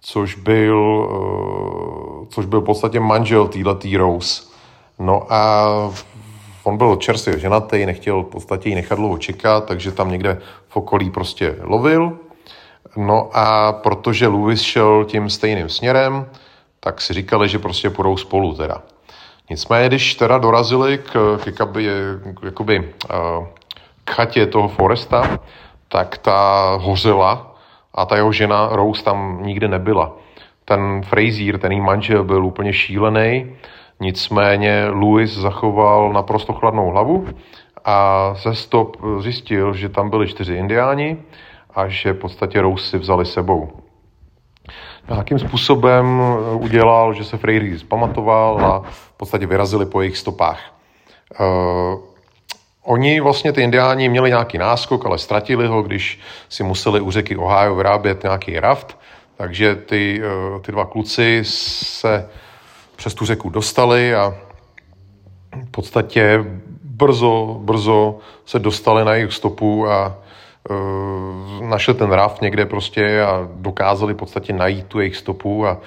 [0.00, 4.42] což byl, uh, což byl v podstatě manžel této Rose.
[4.98, 5.68] No a
[6.64, 10.76] on byl čerstvě ženatý, nechtěl v podstatě ji nechat dlouho čekat, takže tam někde v
[10.76, 12.18] okolí prostě lovil.
[12.96, 16.26] No a protože Louis šel tím stejným směrem,
[16.80, 18.82] tak si říkali, že prostě půjdou spolu teda.
[19.50, 21.88] Nicméně, když teda dorazili k, k jakoby,
[22.42, 22.78] jakoby
[23.38, 23.46] uh,
[24.12, 25.38] chatě toho Foresta,
[25.88, 27.54] tak ta hořela
[27.94, 30.12] a ta jeho žena Rose tam nikdy nebyla.
[30.64, 33.56] Ten Frazier, ten její manžel, byl úplně šílený,
[34.00, 37.26] nicméně Louis zachoval naprosto chladnou hlavu
[37.84, 41.16] a ze stop zjistil, že tam byli čtyři indiáni
[41.74, 43.68] a že v podstatě Rose si vzali sebou.
[45.10, 46.22] Nějakým způsobem
[46.54, 50.60] udělal, že se Frazier zpamatoval a v podstatě vyrazili po jejich stopách.
[52.84, 57.10] Eh, Oni vlastně, ty indiáni, měli nějaký náskok, ale ztratili ho, když si museli u
[57.10, 58.98] řeky Ohio vyrábět nějaký raft,
[59.36, 62.28] takže ty, eh, ty dva kluci se
[62.96, 64.34] přes tu řeku dostali a
[65.66, 66.44] v podstatě
[66.84, 70.18] brzo, brzo se dostali na jejich stopu a
[70.70, 75.80] uh, našli ten raft někde prostě a dokázali v podstatě najít tu jejich stopu a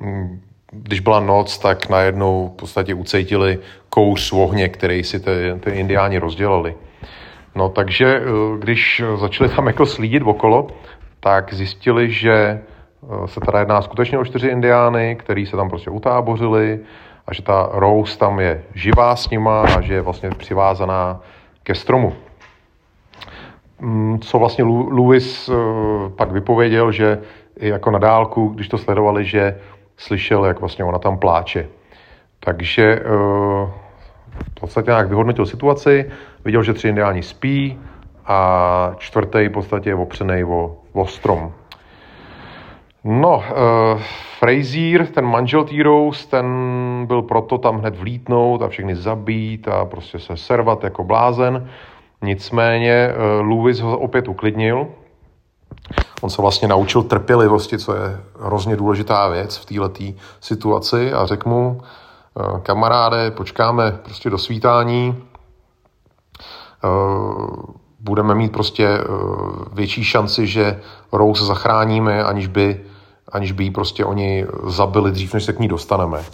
[0.00, 5.54] um, když byla noc, tak najednou v podstatě ucítili kouř v ohně, který si ty,
[5.60, 6.74] ty indiáni rozdělali.
[7.54, 10.66] No takže eh, když začali tam jako slídit okolo,
[11.20, 15.90] tak zjistili, že eh, se teda jedná skutečně o čtyři indiány, který se tam prostě
[15.90, 16.80] utábořili
[17.26, 21.20] a že ta Rose tam je živá s nima a že je vlastně přivázaná
[21.62, 22.12] ke stromu.
[23.80, 25.54] Mm, co vlastně Louis eh,
[26.16, 27.18] pak vypověděl, že
[27.60, 29.60] i jako na dálku, když to sledovali, že
[29.98, 31.68] slyšel, jak vlastně ona tam pláče.
[32.40, 33.08] Takže eh,
[34.56, 36.10] v podstatě nějak vyhodnotil situaci,
[36.44, 37.78] viděl, že tři indiáni spí
[38.26, 41.52] a čtvrtý v podstatě je opřený o, o strom.
[43.04, 44.00] No, uh,
[44.38, 45.82] Frazier, ten manžel T.
[45.82, 46.46] Rose, ten
[47.06, 51.68] byl proto tam hned vlítnout a všechny zabít a prostě se servat jako blázen.
[52.22, 54.86] Nicméně uh, Lewis ho opět uklidnil
[56.20, 61.48] On se vlastně naučil trpělivosti, co je hrozně důležitá věc v této situaci a řekl
[61.48, 65.24] mu, eh, kamaráde, počkáme prostě do svítání,
[66.84, 66.88] eh,
[68.00, 69.04] budeme mít prostě eh,
[69.72, 70.80] větší šanci, že
[71.12, 72.80] Rose zachráníme, aniž by,
[73.32, 76.24] aniž by ji prostě oni zabili dřív, než se k ní dostaneme.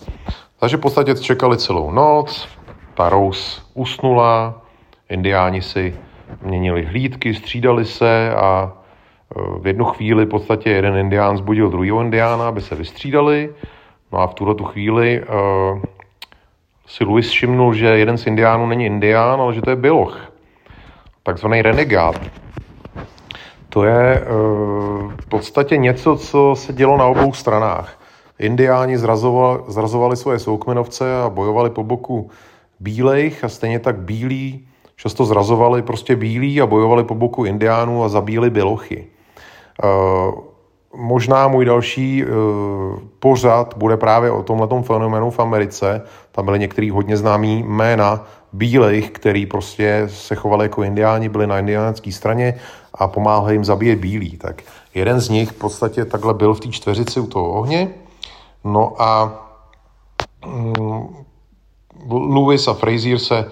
[0.59, 2.49] Takže v podstatě čekali celou noc,
[2.95, 4.63] ta Rose usnula,
[5.09, 5.97] indiáni si
[6.43, 8.73] měnili hlídky, střídali se a
[9.35, 13.55] v jednu chvíli v podstatě jeden indián zbudil druhého indiána, aby se vystřídali.
[14.13, 15.83] No a v tuhle tu chvíli uh,
[16.87, 20.33] si Louis všimnul, že jeden z indiánů není indián, ale že to je Biloch,
[21.23, 22.21] takzvaný renegát.
[23.69, 28.01] To je uh, v podstatě něco, co se dělo na obou stranách.
[28.39, 32.31] Indiáni zrazovali, zrazovali svoje soukmenovce a bojovali po boku
[32.81, 34.67] bílejch a stejně tak bílí
[34.97, 39.07] často zrazovali prostě bílí a bojovali po boku indiánů a zabíjeli bělochy.
[40.97, 42.31] Možná můj další uh,
[43.19, 46.03] pořad bude právě o tomhle fenoménu v Americe.
[46.33, 51.59] Tam byly některý hodně známý jména bílejch, který prostě se chovali jako indiáni, byli na
[51.59, 52.55] indiánské straně
[52.95, 54.37] a pomáhali jim zabíjet bílí.
[54.37, 54.63] Tak
[54.95, 57.91] jeden z nich v podstatě takhle byl v té čtveřici u toho ohně.
[58.65, 59.33] No a
[60.47, 61.17] um,
[62.11, 63.51] Lewis a Frazier se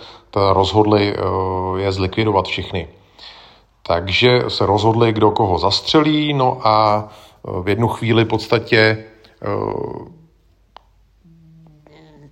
[0.53, 2.89] rozhodli uh, je zlikvidovat všechny.
[3.87, 7.09] Takže se rozhodli, kdo koho zastřelí, no a
[7.63, 9.05] v jednu chvíli v podstatě
[9.43, 9.49] eh,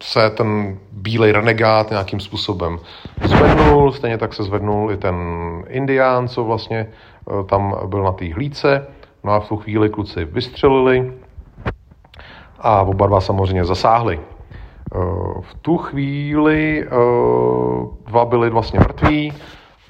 [0.02, 2.78] se ten bílej renegát nějakým způsobem
[3.24, 5.16] zvednul, stejně tak se zvednul i ten
[5.68, 8.86] indián, co vlastně eh, tam byl na té hlíce.
[9.24, 11.12] No a v tu chvíli kluci vystřelili
[12.60, 14.20] a oba dva samozřejmě zasáhli.
[15.40, 16.88] V tu chvíli
[18.06, 19.32] dva byli vlastně mrtví,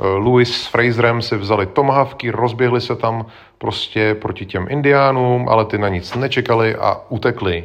[0.01, 3.27] Louis s Fraserem si vzali tomahawky, rozběhli se tam
[3.59, 7.65] prostě proti těm indiánům, ale ty na nic nečekali a utekli.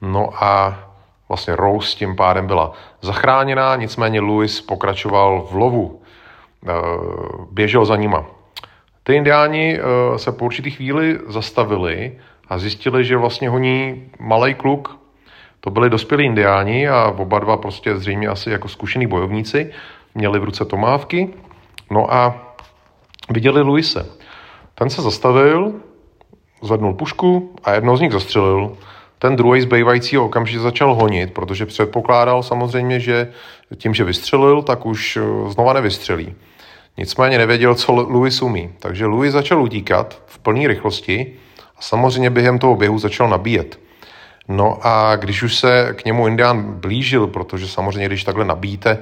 [0.00, 0.78] No a
[1.28, 6.02] vlastně Rose tím pádem byla zachráněná, nicméně Louis pokračoval v lovu.
[6.66, 6.72] Eh,
[7.50, 8.26] běžel za nima.
[9.02, 14.98] Ty indiáni eh, se po určitý chvíli zastavili a zjistili, že vlastně honí malý kluk.
[15.60, 19.72] To byli dospělí indiáni a oba dva prostě zřejmě asi jako zkušený bojovníci
[20.14, 21.28] měli v ruce tomávky
[21.90, 22.54] No a
[23.30, 24.06] viděli Luise.
[24.74, 25.72] Ten se zastavil,
[26.62, 28.76] zvednul pušku a jednou z nich zastřelil.
[29.18, 33.32] Ten druhý zbývající okamžitě začal honit, protože předpokládal samozřejmě, že
[33.76, 36.34] tím, že vystřelil, tak už eh, znova nevystřelí.
[36.96, 38.70] Nicméně nevěděl, co Louis umí.
[38.78, 41.32] Takže Louis začal utíkat v plné rychlosti
[41.76, 43.78] a samozřejmě během toho běhu začal nabíjet.
[44.48, 48.98] No a když už se k němu Indián blížil, protože samozřejmě, když takhle nabíjíte,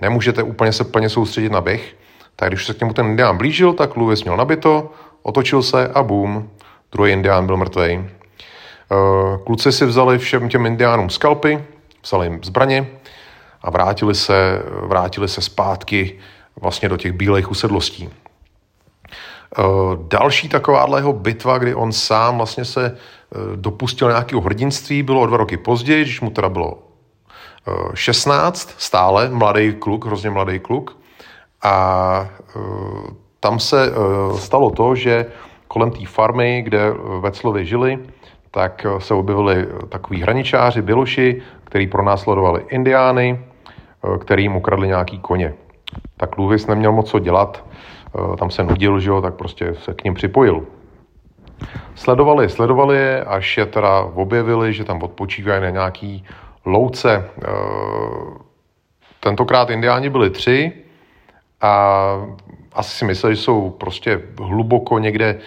[0.00, 1.96] nemůžete úplně se plně soustředit na běh,
[2.36, 6.02] tak když se k němu ten indián blížil, tak Louis měl nabito, otočil se a
[6.02, 6.48] boom,
[6.92, 7.92] druhý indián byl mrtvý.
[7.92, 11.64] Eh, kluci si vzali všem těm indiánům skalpy,
[12.04, 12.86] vzali jim zbraně
[13.62, 16.18] a vrátili se, vrátili se zpátky
[16.60, 18.08] vlastně do těch bílých usedlostí.
[19.58, 19.62] Eh,
[20.08, 25.26] další takováhle jeho bitva, kdy on sám vlastně se eh, dopustil nějakého hrdinství, bylo o
[25.26, 26.82] dva roky později, když mu teda bylo
[27.94, 30.96] 16, stále mladý kluk, hrozně mladý kluk.
[31.62, 32.60] A e,
[33.40, 33.90] tam se e,
[34.38, 35.26] stalo to, že
[35.68, 36.90] kolem té farmy, kde
[37.20, 37.98] Veclovi žili,
[38.50, 43.40] tak se objevili takový hraničáři, běloši, který pronásledovali indiány,
[44.14, 45.54] e, který jim ukradli nějaký koně.
[46.16, 47.64] Tak Luvis neměl moc co dělat,
[48.38, 50.66] tam se nudil, že jo, tak prostě se k ním připojil.
[51.94, 56.24] Sledovali, sledovali je, až je teda objevili, že tam odpočívají na nějaký
[56.64, 57.30] louce.
[59.20, 60.72] Tentokrát indiáni byli tři,
[61.66, 62.26] a
[62.72, 65.38] asi si mysleli, že jsou prostě hluboko někde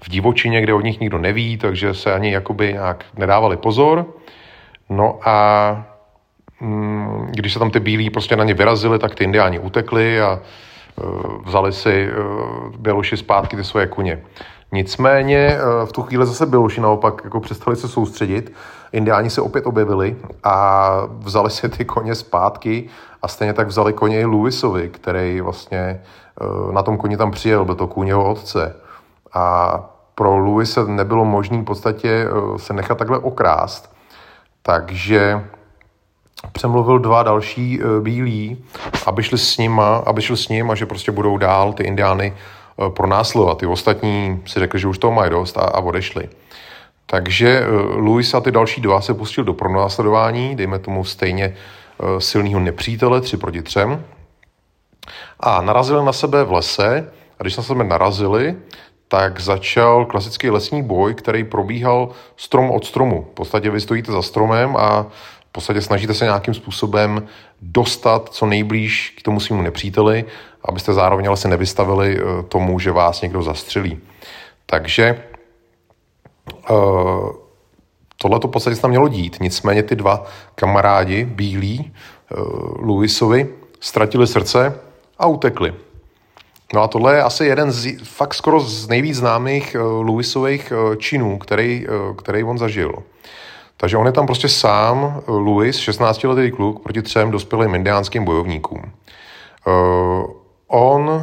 [0.00, 4.06] v divočině, kde od nich nikdo neví, takže se ani jakoby nějak nedávali pozor.
[4.88, 5.36] No a
[6.60, 10.40] mm, když se tam ty bílí prostě na ně vyrazili, tak ty indiáni utekli a
[10.96, 14.22] uh, vzali si uh, Běloši zpátky ty svoje kuně.
[14.72, 18.52] Nicméně uh, v tu chvíli zase Běloši naopak jako přestali se soustředit,
[18.92, 22.88] indiáni se opět objevili a vzali si ty koně zpátky
[23.22, 27.64] a stejně tak vzali koně i Lewisovi, který vlastně eh, na tom koni tam přijel,
[27.64, 28.76] byl to kůň jeho otce.
[29.34, 29.80] A
[30.14, 33.92] pro Lewise nebylo možné v podstatě eh, se nechat takhle okrást.
[34.62, 35.44] Takže
[36.52, 38.64] přemluvil dva další eh, bílí,
[39.06, 42.34] aby šli s nima, aby šli s ním a že prostě budou dál ty indiány
[42.88, 43.58] pronásledovat.
[43.58, 46.28] Ty ostatní si řekli, že už toho mají dost a, a odešli.
[47.06, 51.54] Takže Louis a ty další dva se pustil do pronásledování, dejme tomu stejně
[52.18, 54.04] silného nepřítele, tři proti třem.
[55.40, 58.56] A narazili na sebe v lese a když na sebe narazili,
[59.08, 63.26] tak začal klasický lesní boj, který probíhal strom od stromu.
[63.30, 65.02] V podstatě vy stojíte za stromem a
[65.48, 67.26] v podstatě snažíte se nějakým způsobem
[67.62, 70.24] dostat co nejblíž k tomu svému nepříteli,
[70.64, 73.98] abyste zároveň ale se nevystavili eh, tomu, že vás někdo zastřelí.
[74.66, 75.24] Takže
[76.70, 77.47] uh,
[78.22, 81.92] Tohle to v podstatě se tam mělo dít, nicméně ty dva kamarádi, bílí,
[82.38, 83.48] uh, Lewisovi,
[83.80, 84.80] ztratili srdce
[85.18, 85.74] a utekli.
[86.74, 90.94] No a tohle je asi jeden z fakt skoro z nejvíc známých uh, Lewisových uh,
[90.94, 92.94] činů, který, který on zažil.
[93.76, 98.92] Takže on je tam prostě sám, Louis, 16-letý kluk, proti třem dospělým indiánským bojovníkům.
[100.66, 101.22] On,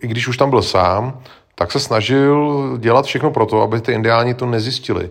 [0.00, 1.20] i když už tam byl sám,
[1.54, 5.10] tak se snažil dělat všechno pro to, aby ty indiáni to nezjistili.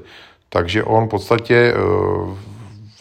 [0.53, 1.77] Takže on v podstatě eh,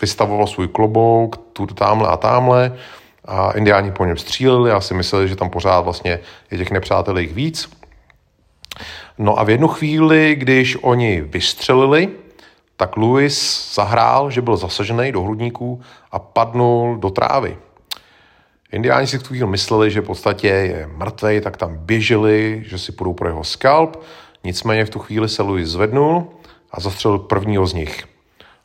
[0.01, 2.77] vystavoval svůj klobouk, tu tamhle a tamhle
[3.25, 7.19] a indiáni po něm stříleli a si mysleli, že tam pořád vlastně je těch nepřátel
[7.19, 7.71] jich víc.
[9.19, 12.09] No a v jednu chvíli, když oni vystřelili,
[12.77, 13.35] tak Louis
[13.75, 15.81] zahrál, že byl zasažený do hrudníků
[16.13, 17.59] a padnul do trávy.
[18.73, 22.79] Indiáni si v tu chvíli mysleli, že v podstatě je mrtvej, tak tam běželi, že
[22.79, 24.03] si půjdou pro jeho skalp.
[24.45, 26.27] Nicméně v tu chvíli se Louis zvednul
[26.73, 28.05] a zastřelil prvního z nich.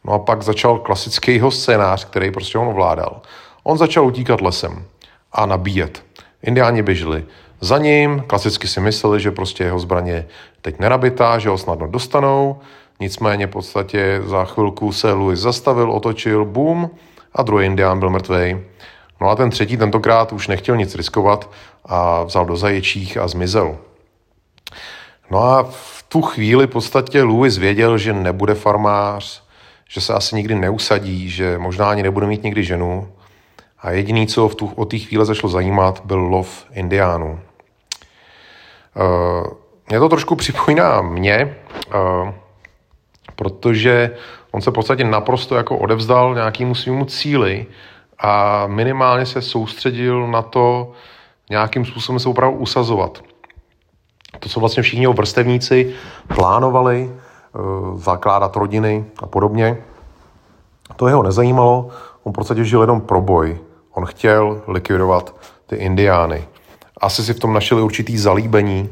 [0.03, 3.21] No a pak začal klasický jeho scénář, který prostě on ovládal.
[3.63, 4.85] On začal utíkat lesem
[5.31, 6.03] a nabíjet.
[6.43, 7.25] Indiáni běželi
[7.61, 10.27] za ním, klasicky si mysleli, že prostě jeho zbraně
[10.61, 12.59] teď nerabitá, že ho snadno dostanou,
[12.99, 16.89] nicméně v podstatě za chvilku se Louis zastavil, otočil, boom,
[17.33, 18.57] a druhý indián byl mrtvý.
[19.21, 21.49] No a ten třetí tentokrát už nechtěl nic riskovat
[21.85, 23.77] a vzal do zaječích a zmizel.
[25.31, 29.43] No a v tu chvíli v podstatě Louis věděl, že nebude farmář,
[29.89, 33.11] že se asi nikdy neusadí, že možná ani nebude mít nikdy ženu.
[33.81, 37.39] A jediný, co v tu, o té chvíli začalo zajímat, byl lov indiánů.
[38.95, 39.47] Uh,
[39.89, 41.57] mě to trošku připomíná mě,
[41.95, 42.29] uh,
[43.35, 44.11] protože
[44.51, 47.65] on se v podstatě naprosto jako odevzdal nějakému svýmu cíli
[48.19, 50.91] a minimálně se soustředil na to
[51.49, 53.23] nějakým způsobem se opravdu usazovat.
[54.39, 55.93] To, co vlastně všichni vrstevníci
[56.35, 57.59] plánovali, eh,
[57.95, 59.77] zakládat rodiny a podobně,
[60.95, 61.89] to jeho nezajímalo,
[62.23, 63.57] on v podstatě žil jenom pro boj.
[63.93, 66.47] On chtěl likvidovat ty indiány.
[67.01, 68.89] Asi si v tom našli určitý zalíbení.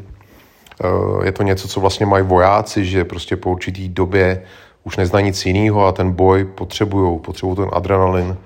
[0.83, 4.43] Eh, je to něco, co vlastně mají vojáci, že prostě po určitý době
[4.83, 8.37] už nezná nic jiného a ten boj potřebují, potřebují ten adrenalin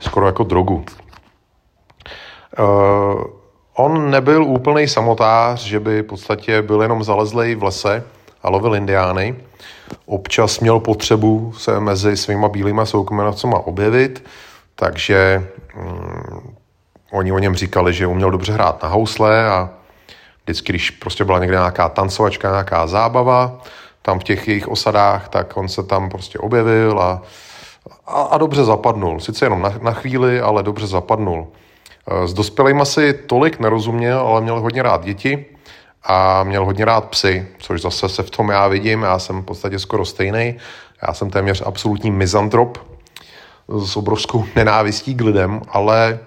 [0.00, 0.84] skoro jako drogu.
[3.78, 8.04] On nebyl úplný samotář, že by v podstatě byl jenom zalezlej v lese
[8.42, 9.36] a lovil indiány.
[10.06, 14.24] Občas měl potřebu se mezi svýma bílýma soukomenovcema objevit,
[14.74, 15.48] takže
[15.80, 16.54] um,
[17.12, 19.70] oni o něm říkali, že uměl dobře hrát na housle a
[20.44, 23.60] vždycky, když prostě byla někde nějaká tancovačka, nějaká zábava,
[24.02, 27.22] tam v těch jejich osadách, tak on se tam prostě objevil a,
[28.06, 29.20] a, a dobře zapadnul.
[29.20, 31.46] Sice jenom na, na chvíli, ale dobře zapadnul.
[32.24, 35.46] S dospělými si tolik nerozuměl, ale měl hodně rád děti
[36.02, 39.02] a měl hodně rád psy, což zase se v tom já vidím.
[39.02, 40.56] Já jsem v podstatě skoro stejný.
[41.08, 42.78] Já jsem téměř absolutní mizantrop
[43.68, 46.18] s obrovskou nenávistí k lidem, ale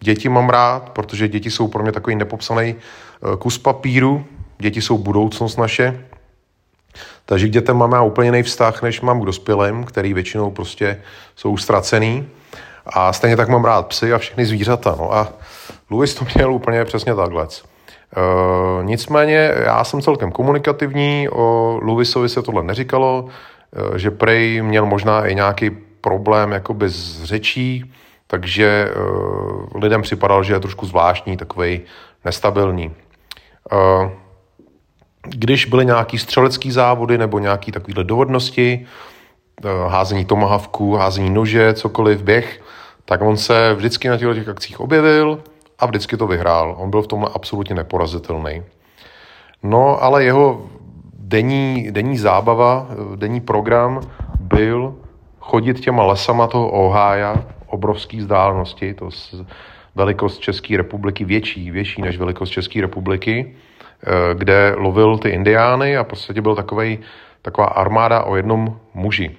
[0.00, 2.76] děti mám rád, protože děti jsou pro mě takový nepopsaný e,
[3.38, 4.24] kus papíru.
[4.58, 6.04] Děti jsou budoucnost naše
[7.26, 11.00] takže k dětem mám já úplně jiný vztah, než mám k dospělým, který většinou prostě
[11.36, 12.28] jsou ztracený.
[12.86, 14.96] A stejně tak mám rád psy a všechny zvířata.
[14.98, 15.28] No a
[15.90, 17.46] Louis to měl úplně přesně takhle.
[17.46, 24.86] Uh, nicméně já jsem celkem komunikativní, o Louisovi se tohle neříkalo, uh, že Prej měl
[24.86, 25.70] možná i nějaký
[26.00, 27.92] problém jakoby s řečí,
[28.26, 31.80] takže uh, lidem připadal, že je trošku zvláštní, takový
[32.24, 32.92] nestabilní.
[33.72, 34.10] Uh,
[35.28, 38.86] když byly nějaký střelecký závody nebo nějaký takovýhle dovodnosti,
[39.64, 42.60] eh, házení tomahavku, házení nože, cokoliv, běh,
[43.06, 45.42] tak on se vždycky na těch akcích objevil
[45.78, 46.74] a vždycky to vyhrál.
[46.78, 48.62] On byl v tomhle absolutně neporazitelný.
[49.62, 50.66] No, ale jeho
[51.14, 54.00] denní, denní zábava, denní program
[54.40, 54.94] byl
[55.40, 59.08] chodit těma lesama toho Ohája, obrovský vzdálenosti, to
[59.94, 63.56] velikost České republiky větší, větší než velikost České republiky,
[64.02, 66.98] Eh, kde lovil ty indiány a v podstatě byl takovej,
[67.42, 69.36] taková armáda o jednom muži.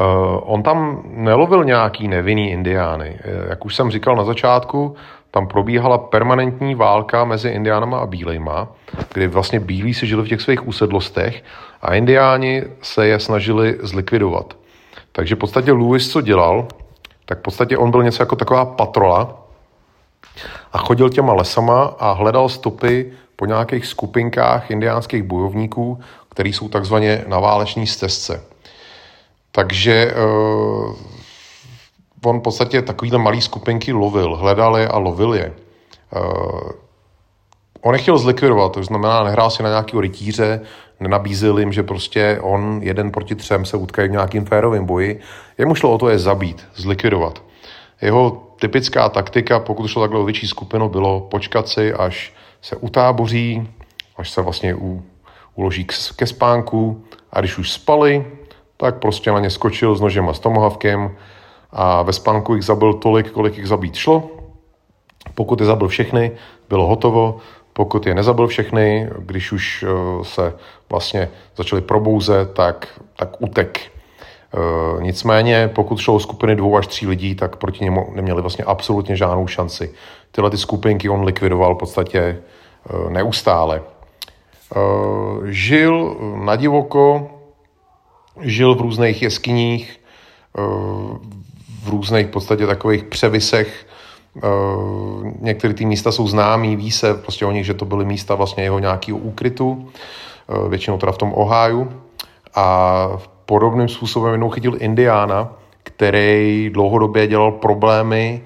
[0.00, 0.04] Eh,
[0.42, 3.18] on tam nelovil nějaký nevinný indiány.
[3.20, 4.94] Eh, jak už jsem říkal na začátku,
[5.30, 8.68] tam probíhala permanentní válka mezi indiánama a bílejma,
[9.14, 11.44] kdy vlastně bílí si žili v těch svých usedlostech
[11.82, 14.56] a indiáni se je snažili zlikvidovat.
[15.12, 16.68] Takže v podstatě Lewis co dělal,
[17.24, 19.36] tak v podstatě on byl něco jako taková patrola,
[20.72, 27.24] a chodil těma lesama a hledal stopy po nějakých skupinkách indiánských bojovníků, který jsou takzvaně
[27.26, 28.42] na váleční stezce.
[29.52, 30.94] Takže uh,
[32.24, 35.52] on v podstatě takovýhle malý skupinky lovil, hledal je a lovil je.
[36.16, 36.70] Uh,
[37.80, 40.60] on nechtěl zlikvidovat, to znamená, nehrál si na nějaký rytíře,
[41.00, 45.20] nenabízil jim, že prostě on jeden proti třem se utkají v nějakým férovém boji.
[45.58, 47.42] Jemu šlo o to je zabít, zlikvidovat.
[48.02, 53.68] Jeho typická taktika, pokud šlo takhle o větší skupinu, bylo počkat si, až se utáboří,
[54.16, 55.02] až se vlastně u,
[55.54, 58.26] uloží k, ke spánku a když už spali,
[58.80, 61.16] tak prostě na ně skočil s nožem a s tomohavkem
[61.70, 64.30] a ve spánku jich zabil tolik, kolik jich zabít šlo.
[65.34, 66.32] Pokud je zabil všechny,
[66.68, 67.36] bylo hotovo.
[67.72, 70.54] Pokud je nezabil všechny, když už eh, se
[70.90, 73.80] vlastně začali probouzet, tak, tak utek.
[75.00, 79.16] nicméně, pokud šlo o skupiny dvou až tří lidí, tak proti němu neměli vlastně absolutně
[79.16, 79.94] žádnou šanci.
[80.32, 82.42] Tyhle ty skupinky on likvidoval v podstatě
[83.08, 83.82] neustále.
[85.44, 87.30] Žil na divoko,
[88.40, 90.00] žil v různých jeskyních,
[91.84, 93.86] v různých v podstatě takových převisech.
[95.40, 98.62] Některé ty místa jsou známý, ví se prostě o nich, že to byly místa vlastně
[98.62, 99.88] jeho nějakého úkrytu,
[100.68, 101.92] většinou teda v tom Oháju.
[102.54, 103.08] A
[103.46, 108.42] podobným způsobem jednou chytil Indiána, který dlouhodobě dělal problémy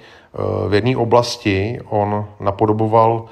[0.68, 1.80] v jedné oblasti.
[1.88, 3.24] On napodoboval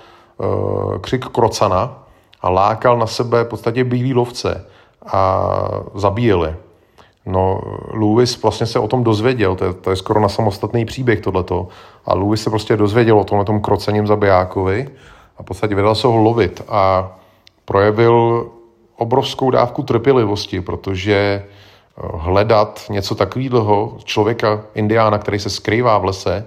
[1.00, 1.98] křik krocana,
[2.42, 4.66] a lákal na sebe v podstatě bílý lovce
[5.06, 5.50] a
[5.94, 6.56] zabíjel je.
[7.26, 7.60] No,
[7.92, 11.68] Lewis vlastně se o tom dozvěděl, to je, to je skoro na samostatný příběh tohleto.
[12.06, 14.88] A Lewis se prostě dozvěděl o tomhle tom krocením zabijákovi
[15.38, 17.12] a v podstatě vydal se ho lovit a
[17.64, 18.46] projevil
[18.96, 21.42] obrovskou dávku trpělivosti, protože eh,
[22.14, 26.46] hledat něco takového, člověka, indiána, který se skrývá v lese,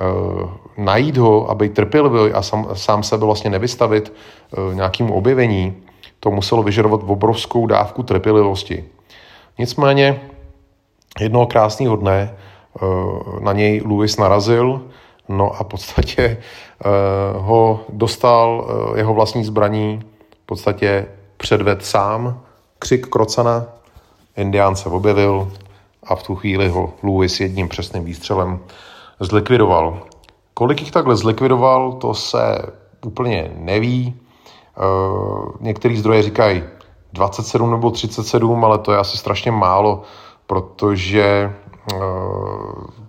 [0.00, 5.76] Eh, najít ho a být trpělivý a sám, sám sebe vlastně nevystavit eh, nějakému objevení,
[6.20, 8.84] to muselo vyžadovat obrovskou dávku trpělivosti.
[9.58, 10.20] Nicméně
[11.20, 12.86] jednoho krásného dne eh,
[13.40, 14.82] na něj Louis narazil,
[15.28, 16.36] no a v podstatě
[17.36, 20.02] ho dostal jeho vlastní zbraní,
[20.42, 21.06] v podstatě
[21.36, 22.40] předved sám,
[22.78, 23.66] křik krocana,
[24.36, 25.52] indián se objevil
[26.02, 28.60] a v tu chvíli ho Louis jedním přesným výstřelem
[29.20, 30.02] zlikvidoval.
[30.54, 32.58] Kolik jich takhle zlikvidoval, to se
[33.04, 34.19] úplně neví.
[34.80, 36.62] Eh, některý zdroje říkají
[37.12, 40.02] 27 nebo 37, ale to je asi strašně málo,
[40.46, 41.54] protože
[41.92, 41.96] eh,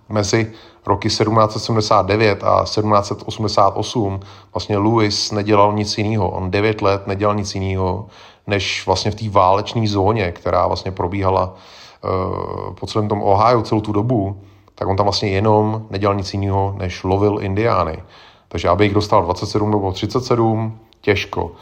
[0.08, 0.52] mezi
[0.86, 4.20] roky 1779 a 1788
[4.54, 6.30] vlastně Lewis nedělal nic jiného.
[6.30, 8.06] On 9 let nedělal nic jiného,
[8.46, 13.80] než vlastně v té válečné zóně, která vlastně probíhala eh, po celém tom Ohio celou
[13.80, 14.40] tu dobu,
[14.74, 18.02] tak on tam vlastně jenom nedělal nic jiného, než lovil indiány.
[18.48, 21.52] Takže aby jich dostal 27 nebo 37, těžko.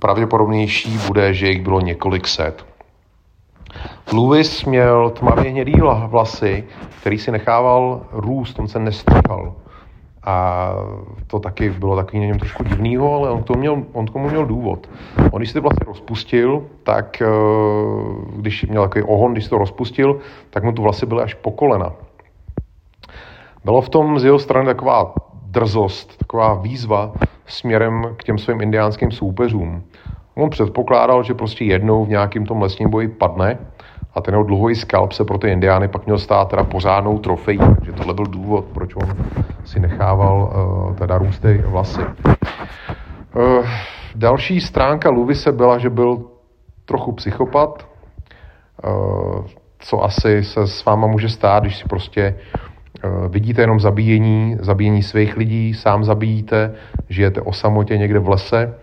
[0.00, 2.66] Pravděpodobnější bude, že jich bylo několik set.
[4.12, 5.72] Lewis měl tmavě hnědý
[6.06, 6.64] vlasy,
[7.00, 9.54] který si nechával růst, on se nestříhal.
[10.24, 10.68] A
[11.26, 14.46] to taky bylo takový na něm trošku divného, ale on, to měl, on tomu měl
[14.46, 14.90] důvod.
[15.30, 17.26] On, když si ty vlasy rozpustil, tak eh,
[18.36, 20.20] když měl takový ohon, když to rozpustil,
[20.50, 21.92] tak mu tu vlasy byly až po kolena.
[23.64, 25.14] Bylo v tom z jeho strany taková
[25.46, 27.12] drzost, taková výzva
[27.46, 29.82] směrem k těm svým indiánským soupeřům.
[30.34, 33.58] On předpokládal, že prostě jednou v nějakém tom lesním boji padne
[34.14, 37.58] a ten jeho dlouhý skalp se pro ty indiány pak měl stát teda pořádnou trofejí,
[37.58, 39.16] takže tohle byl důvod, proč on
[39.64, 42.00] si nechával uh, teda růst vlasy.
[43.36, 43.66] Uh,
[44.14, 46.22] další stránka Luvise byla, že byl
[46.84, 47.88] trochu psychopat,
[48.84, 49.46] uh,
[49.78, 52.71] co asi se s váma může stát, když si prostě Eh,
[53.28, 56.74] vidíte jenom zabíjení, zabíjení svých lidí, sám zabijíte,
[57.08, 58.74] žijete o samotě někde v lese,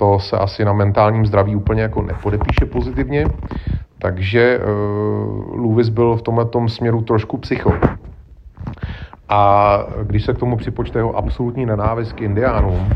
[0.00, 3.26] to se asi na mentálním zdraví úplně jako nepodepíše pozitivně,
[3.98, 7.72] takže uh, Lewis byl v tomhle směru trošku psycho.
[9.28, 12.88] A když se k tomu připočte jeho absolutní nenávist k indiánům,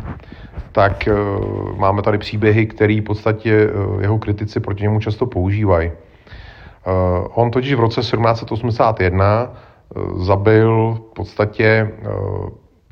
[0.72, 5.91] tak uh, máme tady příběhy, které v podstatě uh, jeho kritici proti němu často používají.
[5.91, 9.53] Uh, on totiž v roce 1781
[10.16, 12.09] zabil v podstatě eh,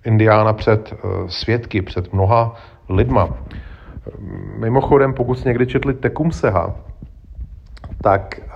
[0.05, 2.55] Indiána před eh, svědky, před mnoha
[2.89, 3.29] lidma.
[4.59, 6.75] Mimochodem, pokud jste někdy četli Tekumseha,
[8.03, 8.53] tak eh,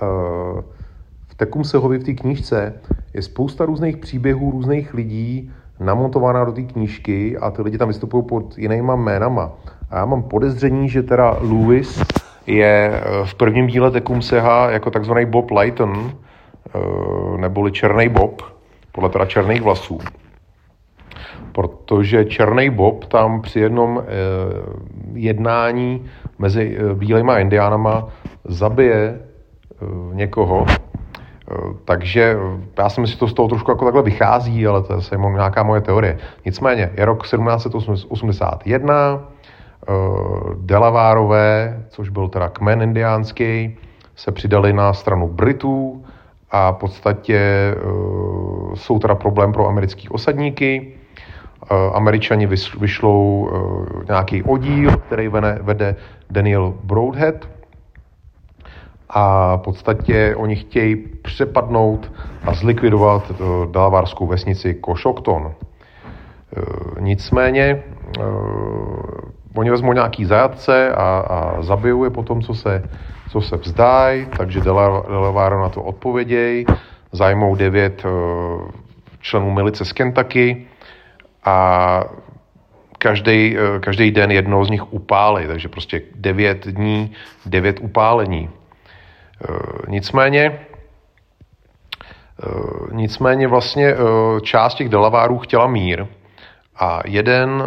[1.27, 2.73] v Tekumsehovi v té knížce
[3.13, 8.23] je spousta různých příběhů různých lidí namontovaná do té knížky a ty lidi tam vystupují
[8.25, 9.51] pod jinýma jménama.
[9.89, 12.03] A já mám podezření, že teda Lewis
[12.47, 16.26] je v prvním díle Tekumseha jako takzvaný Bob Lighton, Eh,
[17.37, 18.41] neboli Černý Bob,
[18.91, 19.99] podle teda černých vlasů.
[21.51, 24.03] Protože Černý Bob tam při jednom eh,
[25.13, 26.05] jednání
[26.39, 28.07] mezi eh, bílýma indiánama
[28.43, 29.19] zabije
[30.13, 30.65] někoho,
[31.85, 32.37] takže
[32.77, 35.17] já si myslím, že to z toho trošku jako takhle vychází, ale to je se
[35.17, 36.17] nějaká moje teorie.
[36.45, 39.23] Nicméně je rok 1781,
[40.55, 43.77] Delavárové, což byl teda kmen indiánský,
[44.15, 46.05] se přidali na stranu Britů,
[46.51, 50.93] a v podstatě uh, jsou teda problém pro americké osadníky.
[51.71, 52.47] Uh, Američani
[52.79, 55.27] vyšlou uh, nějaký oddíl, který
[55.61, 55.95] vede,
[56.29, 57.49] Daniel Broadhead
[59.09, 62.11] a v podstatě oni chtějí přepadnout
[62.45, 63.31] a zlikvidovat
[63.71, 65.53] dalavárskou vesnici Košokton.
[66.99, 67.83] Nicméně
[69.55, 72.83] oni vezmou nějaký zajatce a, a zabijou je potom, co se,
[73.29, 76.65] co se vzdají, takže Delaware na to odpovědějí,
[77.11, 78.71] zajmou devět uh,
[79.21, 80.67] členů milice z Kentucky
[81.43, 82.03] a
[82.97, 87.13] každý, uh, každý den jednoho z nich upálí, takže prostě devět dní,
[87.45, 88.49] devět upálení.
[89.49, 89.57] Uh,
[89.87, 90.59] nicméně
[92.91, 93.95] Nicméně vlastně
[94.41, 96.05] část těch Delavárů chtěla mír
[96.79, 97.63] a jeden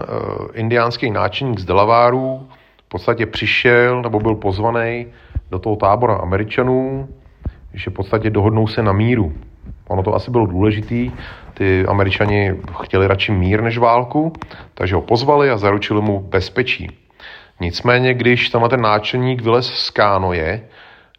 [0.52, 2.48] indiánský náčelník z Delavárů
[2.86, 5.06] v podstatě přišel nebo byl pozvaný
[5.50, 7.08] do toho tábora Američanů,
[7.74, 9.32] že v podstatě dohodnou se na míru.
[9.88, 11.10] Ono to asi bylo důležitý,
[11.54, 14.32] ty Američani chtěli radši mír než válku,
[14.74, 16.90] takže ho pozvali a zaručili mu bezpečí.
[17.60, 20.64] Nicméně, když tam ten náčelník vylez z kánoje,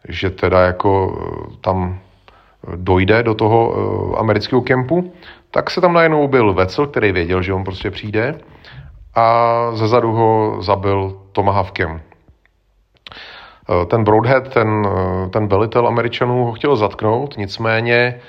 [0.08, 1.18] že teda jako
[1.60, 1.98] tam
[2.76, 5.12] dojde do toho uh, amerického kempu,
[5.50, 8.38] tak se tam najednou byl Vecel, který věděl, že on prostě přijde
[9.14, 12.00] a zezadu ho zabil Tomahawkem.
[13.68, 18.20] Uh, ten Broadhead, ten, uh, ten velitel Američanů ho chtěl zatknout, nicméně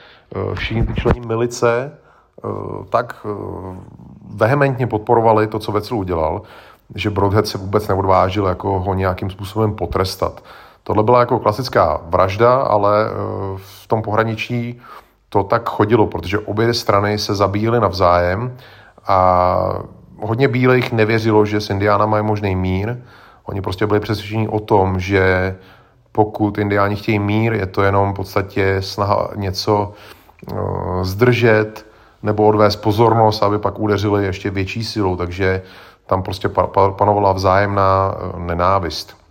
[0.53, 1.91] všichni ty členi milice
[2.89, 3.25] tak
[4.35, 6.41] vehementně podporovali to, co Vecel udělal,
[6.95, 10.43] že Broadhead se vůbec neodvážil jako ho nějakým způsobem potrestat.
[10.83, 13.11] Tohle byla jako klasická vražda, ale eh,
[13.57, 14.81] v tom pohraničí
[15.29, 18.57] to tak chodilo, protože obě strany se zabíjely navzájem
[19.07, 19.57] a
[20.21, 22.95] hodně bílých nevěřilo, že s Indiánama je možný mír.
[23.45, 25.55] Oni prostě byli přesvědčeni o tom, že
[26.11, 29.93] pokud Indiáni chtějí mír, je to jenom v podstatě snaha něco
[30.51, 30.55] eh,
[31.01, 31.85] zdržet
[32.23, 35.61] nebo odvést pozornost, aby pak udeřili ještě větší silou, takže
[36.05, 36.49] tam prostě
[36.97, 39.23] panovala vzájemná eh, nenávist.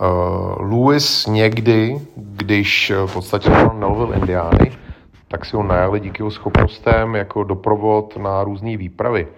[0.00, 4.72] Uh, Lewis někdy, když eh, v podstatě nelovil Indiány,
[5.28, 9.28] tak si ho najali díky jeho schopnostem jako doprovod na různé výpravy.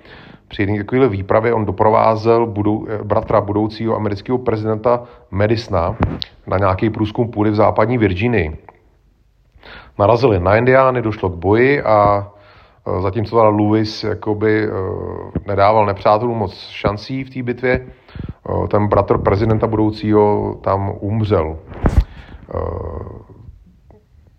[0.53, 5.97] Při jedné takové výpravě on doprovázel budou, eh, bratra budoucího amerického prezidenta Madisona
[6.47, 8.59] na nějaký průzkum půdy v západní Virginii.
[9.99, 12.29] Narazili na Indiány, došlo k boji a
[13.01, 14.69] zatímco teda Lewis jakoby
[15.47, 17.87] nedával nepřátelům moc šancí v té bitvě,
[18.69, 21.59] ten bratr prezidenta budoucího tam umřel.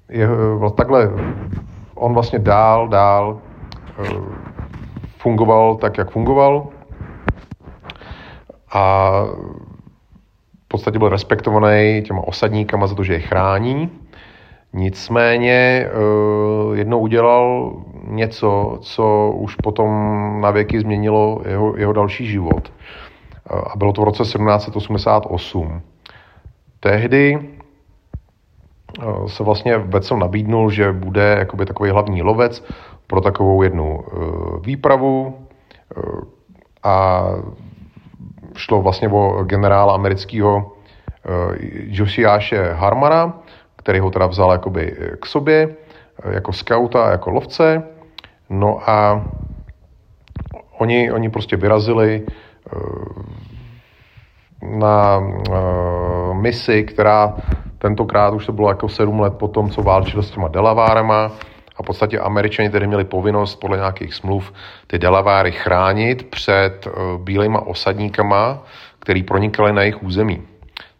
[0.09, 0.29] Je,
[0.75, 1.11] takhle,
[1.95, 3.39] on vlastně dál, dál
[5.23, 6.67] fungoval tak, jak fungoval
[8.73, 9.11] a
[10.65, 13.89] v podstatě byl respektovaný těma osadníkama za to, že je chrání.
[14.73, 15.87] Nicméně
[16.73, 17.73] jednou udělal
[18.07, 19.89] něco, co už potom
[20.41, 22.73] na věky změnilo jeho, jeho další život
[23.49, 25.81] a bylo to v roce 1788.
[26.79, 27.62] Tehdy eh,
[29.27, 32.63] se vlastně Vecel nabídnul, že bude jakoby takový hlavní lovec
[33.07, 34.15] pro takovou jednu eh,
[34.65, 35.47] výpravu
[35.97, 36.01] eh,
[36.83, 37.25] a
[38.55, 40.71] šlo vlastně o generála amerického
[41.73, 43.41] Josiáše Harmana,
[43.75, 45.75] který ho teda vzal jakoby k sobě
[46.29, 47.83] jako skauta, jako lovce.
[48.49, 49.25] No a
[50.77, 52.25] oni, oni prostě vyrazili
[54.61, 55.23] na
[56.33, 57.35] misi, která
[57.83, 61.31] tentokrát už to bylo jako sedm let po tom, co válčil s těma Delavárema
[61.75, 64.53] a v podstatě američani tedy měli povinnost podle nějakých smluv
[64.87, 68.63] ty Delaváry chránit před uh, bílejma osadníkama,
[68.99, 70.41] který pronikali na jejich území.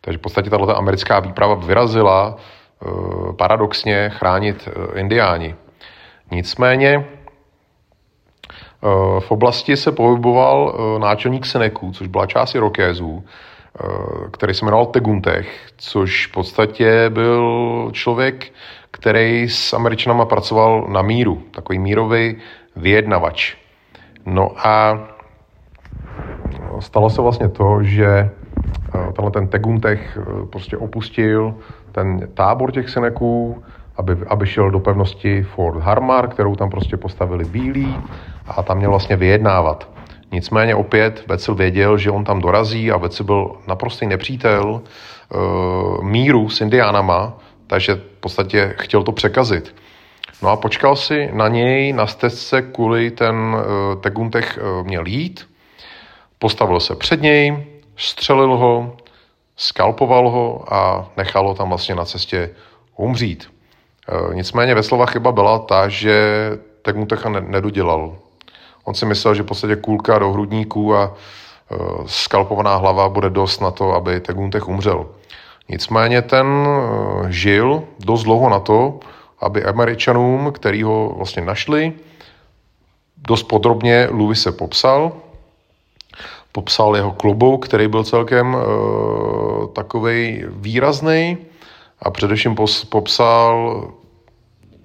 [0.02, 5.56] Takže v podstatě tato americká výprava vyrazila uh, paradoxně chránit uh, indiáni.
[6.32, 7.06] Nicméně
[9.20, 13.28] v oblasti se pohyboval náčelník Seneků, což byla část Irokézů, Eh,
[14.32, 18.53] který se jmenoval Teguntech, což v podstatě byl člověk,
[18.91, 22.36] který s Američanama pracoval na míru, takový mírový
[22.76, 23.55] vyjednavač.
[24.26, 24.99] No a
[26.80, 31.55] stalo se vlastně to, že eh, tenhle ten Teguntech eh, prostě opustil
[31.91, 33.63] ten tábor těch Seneků,
[33.97, 37.97] aby, aby šel do pevnosti Fort Harmar, kterou tam prostě postavili bílí
[38.47, 39.93] a tam měl vlastně vyjednávat.
[40.34, 46.50] Nicméně opět Vecel věděl, že on tam dorazí a Vecel byl naprostý nepřítel uh, míru
[46.50, 47.34] s indiánama,
[47.68, 49.76] takže v podstatě chtěl to překazit.
[50.42, 55.50] No a počkal si na něj na stezce, kvůli ten uh, Teguntech uh, měl jít,
[56.40, 57.66] postavil se před něj,
[57.98, 58.98] střelil ho,
[59.56, 62.50] skalpoval ho a nechal ho tam vlastně na cestě
[62.98, 63.54] umřít.
[64.12, 66.50] Uh, nicméně Veslova chyba byla ta, že
[66.82, 68.22] Teguntecha nedodělal.
[68.84, 71.76] On si myslel, že v podstatě kůlka do hrudníků a e,
[72.06, 75.08] skalpovaná hlava bude dost na to, aby Teguntech umřel.
[75.70, 79.00] Nicméně ten e, žil dost dlouho na to,
[79.40, 81.94] aby Američanům, který ho vlastně našli,
[83.18, 85.12] dost podrobně Louis se popsal.
[86.52, 91.38] popsal jeho klubu, který byl celkem uh, takový výrazný
[92.00, 93.82] a především pos, popsal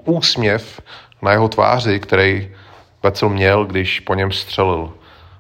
[0.05, 0.81] úsměv
[1.23, 2.49] na jeho tváři, který
[3.03, 4.93] Vettel měl, když po něm střelil.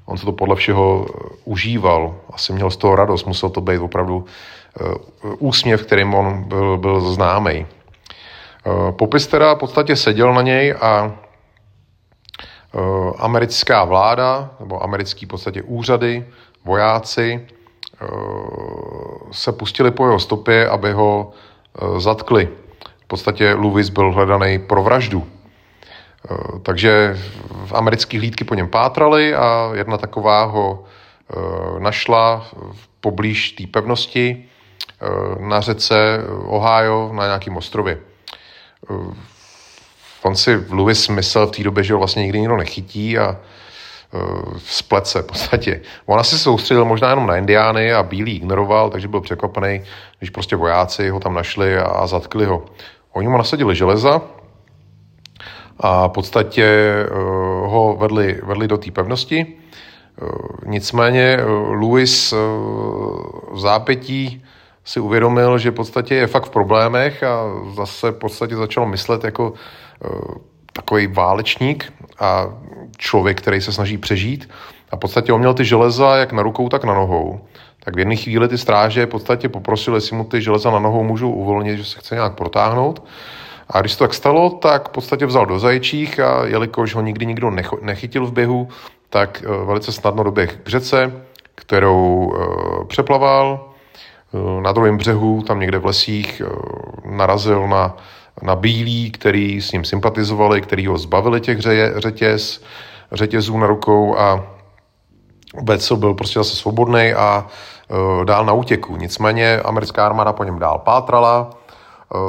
[0.05, 1.07] On se to podle všeho
[1.45, 4.95] užíval, asi měl z toho radost, musel to být opravdu uh,
[5.39, 7.67] úsměv, kterým on byl, byl známý.
[8.67, 11.13] Uh, popis teda v podstatě seděl na něj a
[12.75, 16.27] Eh, americká vláda nebo americký v podstatě úřady,
[16.65, 18.07] vojáci eh,
[19.33, 22.49] se pustili po jeho stopě, aby ho eh, zatkli.
[23.05, 25.27] V podstatě Lewis byl hledaný pro vraždu.
[26.63, 27.19] Takže
[27.67, 30.85] v americké hlídky po něm pátrali a jedna taková ho
[31.79, 32.47] našla
[33.01, 34.45] poblíž té pevnosti
[35.41, 37.99] na řece Ohio na nějakém ostrově
[40.23, 43.37] on si Lewis myslel v té době, že ho vlastně nikdy nikdo nechytí a
[44.67, 45.81] splet se v podstatě.
[46.07, 49.83] On asi soustředil možná jenom na indiány a bílý ignoroval, takže byl překvapený,
[50.19, 52.65] když prostě vojáci ho tam našli a zatkli ho.
[53.13, 54.23] Oni mu nasadili železa
[55.81, 57.17] a v podstatě uh,
[57.71, 59.47] ho vedli, vedli do té pevnosti.
[60.23, 60.29] Uh,
[60.67, 62.39] nicméně Lewis uh,
[63.53, 64.45] v zápětí
[64.85, 67.43] si uvědomil, že v podstatě je fakt v problémech a
[67.77, 69.55] zase v podstatě začal myslet jako
[70.05, 70.39] Eh,
[70.73, 72.47] takový válečník a
[72.97, 74.51] člověk, který se snaží přežít.
[74.91, 77.41] A v podstatě on měl ty železa jak na rukou, tak na nohou.
[77.85, 81.05] Tak v jedné chvíli ty stráže v podstatě poprosili, jestli mu ty železa na nohou
[81.05, 83.03] můžou uvolnit, že se chce nějak protáhnout.
[83.71, 87.27] A když to tak stalo, tak v podstatě vzal do zajíčích a jelikož ho nikdy
[87.27, 87.51] nikdo
[87.83, 88.69] nechytil v běhu,
[89.11, 91.13] tak eh, velice snadno doběh k řece,
[91.55, 93.65] kterou eh, přeplaval.
[94.63, 96.43] Na druhém břehu, tam někde v lesích,
[97.05, 97.97] narazil na
[98.43, 101.59] na bílí, který s ním sympatizovali, který ho zbavili těch
[101.97, 102.63] řetěz,
[103.13, 104.45] řetězů na rukou a
[105.63, 107.47] Betzel byl prostě zase svobodný a
[108.25, 108.97] dál na útěku.
[108.97, 111.51] Nicméně americká armáda po něm dál pátrala,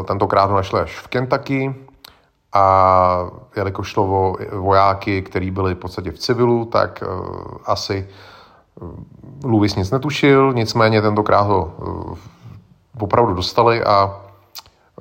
[0.06, 1.76] tentokrát ho našli až v Kentucky
[2.54, 3.26] a
[3.56, 8.08] jelikož šlo o vojáky, kteří byli v podstatě v civilu, tak uh, asi
[9.44, 11.74] Lewis nic netušil, nicméně tentokrát ho
[13.00, 14.22] opravdu dostali a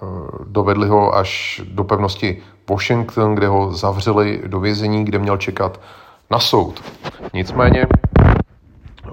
[0.02, 5.80] Eh, dovedli ho až do pevnosti Washington, kde ho zavřeli do vězení, kde měl čekat
[6.30, 6.82] na soud.
[7.34, 7.86] Nicméně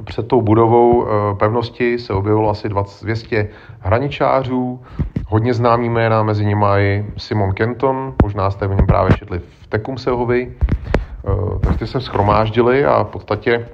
[0.03, 2.69] před tou budovou eh, pevnosti se objevilo asi
[3.01, 4.81] 200 hraničářů,
[5.27, 9.67] hodně známý jména, mezi nimi i Simon Kenton, možná jste v něm právě četli v
[9.67, 13.67] Tekumsehovi, eh, tak ty se schromáždili a v podstatě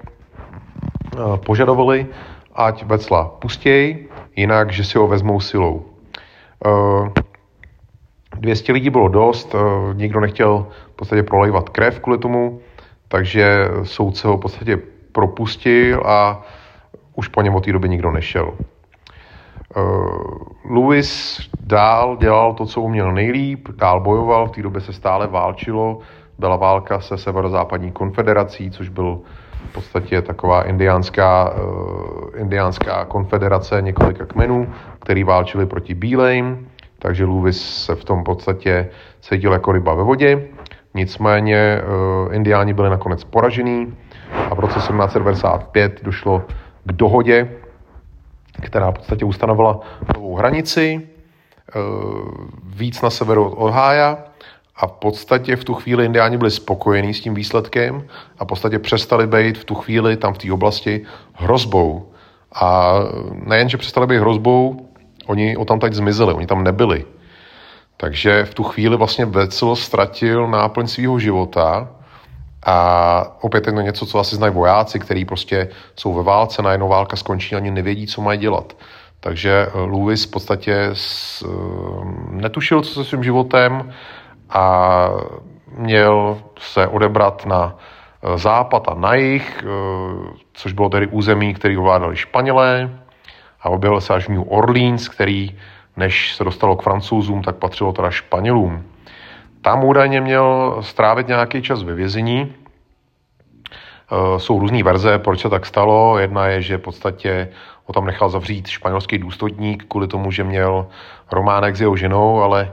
[1.45, 2.07] požadovali,
[2.55, 5.85] ať Vecla pustěj, jinak, že si ho vezmou silou.
[8.39, 9.55] 200 lidí bylo dost,
[9.93, 12.59] nikdo nechtěl v podstatě prolejvat krev kvůli tomu,
[13.07, 14.79] takže soudce ho v podstatě
[15.11, 16.41] propustil a
[17.15, 18.53] už po něm od té doby nikdo nešel.
[20.69, 25.99] Lewis dál dělal to, co uměl nejlíp, dál bojoval, v té době se stále válčilo,
[26.39, 29.19] byla válka se severozápadní konfederací, což byl
[29.69, 34.67] v podstatě taková indiánská, uh, indiánská konfederace několika kmenů,
[34.99, 36.67] který válčili proti bílejm,
[36.99, 38.89] takže Lewis se v tom podstatě
[39.21, 40.47] cítil jako ryba ve vodě.
[40.93, 43.97] Nicméně uh, indiáni byli nakonec poražení
[44.31, 46.43] a v roce 1795 došlo
[46.83, 47.49] k dohodě,
[48.61, 49.79] která v podstatě ustanovila
[50.15, 51.07] novou hranici,
[51.75, 51.81] uh,
[52.63, 54.17] víc na severu od Ohio
[54.75, 58.07] a v podstatě v tu chvíli indiáni byli spokojení s tím výsledkem
[58.39, 62.11] a v podstatě přestali být v tu chvíli tam v té oblasti hrozbou.
[62.53, 62.93] A
[63.31, 64.89] nejen, že přestali být hrozbou,
[65.25, 67.05] oni o tam teď zmizeli, oni tam nebyli.
[67.97, 71.89] Takže v tu chvíli vlastně Vecel ztratil náplň svého života
[72.65, 76.87] a opět je to něco, co asi znají vojáci, kteří prostě jsou ve válce, najednou
[76.87, 78.73] válka skončí, ani nevědí, co mají dělat.
[79.19, 81.43] Takže Lewis v podstatě s,
[82.29, 83.93] netušil, co se svým životem
[84.49, 85.09] a
[85.77, 87.75] měl se odebrat na
[88.23, 89.67] e, západ a na jih, e,
[90.53, 92.89] což bylo tedy území, který ovládali Španělé
[93.61, 95.57] a objevil se až New Orleans, který
[95.97, 98.90] než se dostalo k francouzům, tak patřilo teda Španělům.
[99.61, 102.41] Tam údajně měl strávit nějaký čas ve vězení.
[102.41, 106.17] E, jsou různé verze, proč se tak stalo.
[106.17, 107.49] Jedna je, že v podstatě
[107.85, 110.87] ho tam nechal zavřít španělský důstojník kvůli tomu, že měl
[111.31, 112.71] románek s jeho ženou, ale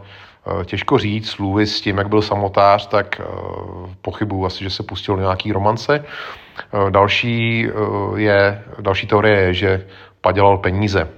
[0.49, 3.25] Eh, těžko říct, Lewis s tím, jak byl samotář, tak eh,
[4.03, 6.05] pochybuju asi, že se pustil do nějaký romance.
[6.05, 7.69] Eh, další,
[8.17, 9.87] je, další teorie je, že
[10.21, 11.09] padělal peníze.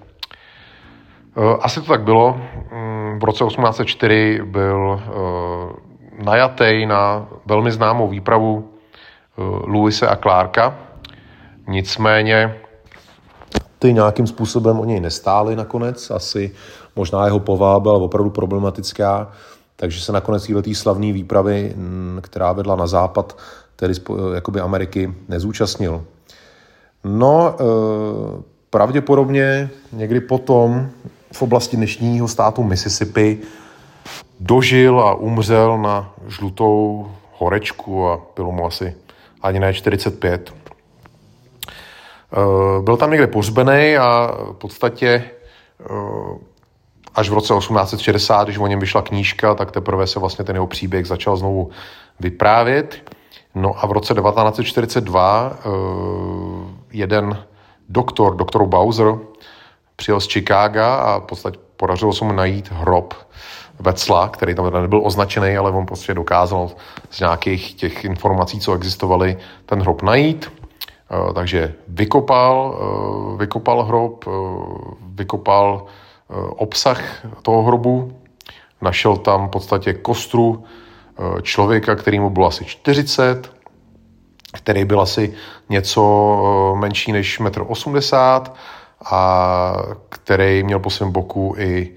[1.61, 2.41] Asi to tak bylo.
[2.73, 5.03] Mm, v roce 1804 byl
[6.25, 8.69] najatý na velmi známou výpravu
[9.67, 10.79] Louise a Clarka.
[11.69, 12.57] nicméně
[13.79, 16.55] ty nějakým způsobem o něj nestály nakonec, asi
[16.97, 19.31] možná jeho povaha byla opravdu problematická,
[19.77, 21.75] takže se nakonec této slavné výpravy,
[22.21, 23.39] která vedla na západ,
[23.77, 23.95] tedy
[24.35, 26.05] jakoby Ameriky, nezúčastnil.
[27.05, 27.57] No,
[28.71, 30.91] pravděpodobně někdy potom
[31.33, 33.39] v oblasti dnešního státu Mississippi
[34.41, 38.95] dožil a umřel na žlutou horečku a bylo mu asi
[39.43, 40.55] ani ne 45.
[42.33, 45.25] Eh, byl tam někde pohřbený a v podstatě
[45.81, 46.39] eh,
[47.15, 50.67] až v roce 1860, když o něm vyšla knížka, tak teprve se vlastně ten jeho
[50.67, 51.71] příběh začal znovu
[52.21, 53.13] vyprávět.
[53.55, 55.69] No a v roce 1942 eh,
[56.93, 57.45] jeden
[57.89, 59.19] doktor, doktor Bowser,
[60.01, 63.15] přijel z Chicaga a v podstatě podařilo se mu najít hrob
[63.81, 66.71] Vecla, který tam nebyl označený, ale on prostě dokázal
[67.11, 69.37] z nějakých těch informací, co existovaly,
[69.67, 70.49] ten hrob najít.
[70.49, 74.31] Eh, takže vykopal, eh, vykopal hrob, eh,
[75.15, 75.87] vykopal
[76.57, 78.15] obsah toho hrobu,
[78.81, 80.63] našel tam v podstatě kostru
[81.43, 83.51] člověka, který mu bylo asi 40,
[84.53, 85.35] který byl asi
[85.69, 86.03] něco
[86.79, 88.55] menší než 1,80 m
[89.05, 89.73] a
[90.09, 91.91] který měl po svém boku i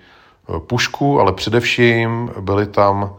[0.59, 3.15] pušku, ale především byly tam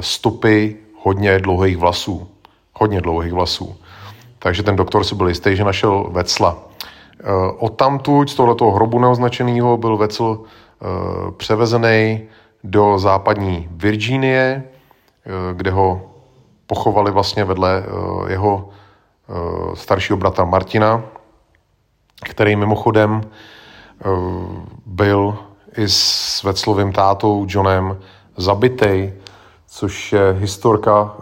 [0.00, 2.28] stopy hodně dlouhých vlasů.
[2.74, 3.76] Hodně dlouhých vlasů.
[4.38, 6.58] Takže ten doktor si byl jistý, že našel Vecla.
[7.20, 7.24] Eh,
[7.58, 10.42] od tamtud, z tohoto hrobu neoznačeného, byl Vecl
[11.36, 12.22] převezený
[12.64, 14.64] do západní Virginie,
[15.52, 16.02] kde ho
[16.66, 17.84] pochovali vlastně vedle
[18.28, 18.68] jeho
[19.74, 21.02] staršího bratra Martina,
[22.24, 23.20] který mimochodem
[24.86, 25.38] byl
[25.76, 27.98] i s Veclovým tátou Johnem
[28.36, 29.14] zabitej,
[29.66, 31.14] což je historka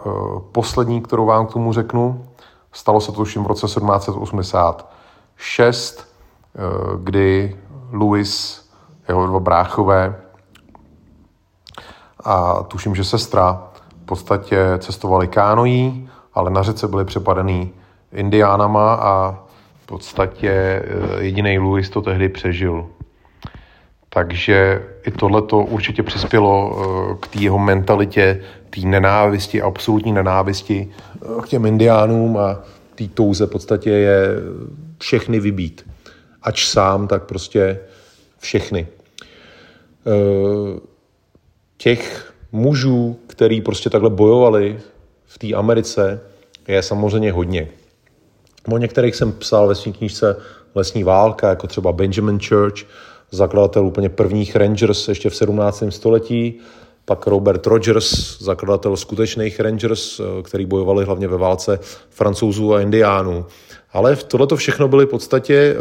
[0.51, 2.27] poslední, kterou vám k tomu řeknu.
[2.71, 6.07] Stalo se to tuším v roce 1786,
[6.55, 6.59] eh,
[7.03, 7.57] kdy
[7.91, 8.61] Louis,
[9.07, 10.15] jeho dva bráchové
[12.23, 13.63] a tuším, že sestra
[14.03, 17.73] v podstatě cestovali kánojí, ale na řece byli přepadený
[18.11, 19.46] indiánama a
[19.87, 20.83] podstatě eh,
[21.23, 22.87] jediný Louis to tehdy přežil.
[24.09, 30.87] Takže i tohle to určitě přispělo eh, k té jeho mentalitě, té nenávisti, absolutní nenávisti
[30.91, 32.63] eh, k těm indiánům a
[32.95, 34.27] té touze v podstatě je
[34.99, 35.89] všechny vybít.
[36.41, 37.79] Ač sám, tak prostě
[38.39, 38.87] všechny.
[41.77, 44.79] Těch mužů, který prostě takhle bojovali
[45.25, 46.21] v té Americe,
[46.67, 47.67] je samozřejmě hodně.
[48.71, 50.35] O některých jsem psal ve své knížce
[50.75, 52.85] Lesní válka, jako třeba Benjamin Church,
[53.31, 55.83] zakladatel úplně prvních Rangers ještě v 17.
[55.89, 56.59] století,
[57.05, 63.45] pak Robert Rogers, zakladatel skutečných Rangers, eh, který bojovali hlavně ve válce francouzů a indiánů.
[63.93, 65.77] Ale tohle všechno byly v podstatě eh,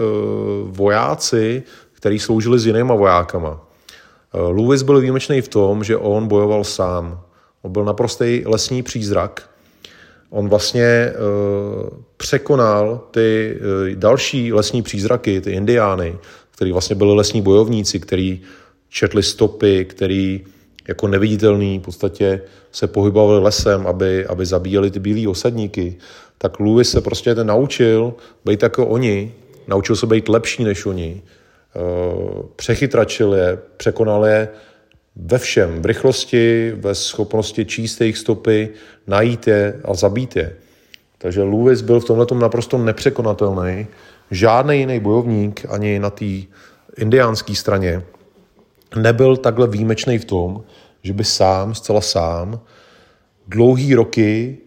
[0.65, 1.63] vojáci,
[1.93, 3.61] kteří sloužili s jinýma vojákama.
[4.35, 7.21] Eh, Lewis byl výjimečný v tom, že on bojoval sám.
[7.63, 9.51] On byl naprostý lesní přízrak.
[10.31, 11.13] On vlastně
[12.17, 13.59] překonal ty
[13.95, 16.19] další lesní přízraky, ty indiány,
[16.51, 18.43] který vlastně byli lesní bojovníci, který
[18.89, 20.45] četli stopy, který
[20.89, 22.41] jako neviditelný v podstatě
[22.73, 25.97] se pohybovali lesem, aby, aby zabíjeli ty bílé osadníky,
[26.39, 28.15] tak Louis se prostě ten naučil
[28.45, 29.35] být jako oni,
[29.69, 31.81] naučil se být lepší než oni, eh,
[32.57, 34.49] přechytračil je, překonal je
[35.17, 38.69] ve všem, v rychlosti, ve schopnosti číst jejich stopy,
[39.07, 40.57] najít je a zabít je.
[41.19, 43.87] Takže Louis byl v tomhle naprosto nepřekonatelný
[44.31, 46.25] Žádný jiný bojovník ani na té
[46.97, 48.03] indiánské straně
[48.97, 50.65] nebyl takhle výjimečný v tom,
[51.03, 52.61] že by sám, zcela sám,
[53.49, 54.59] dlouhý roky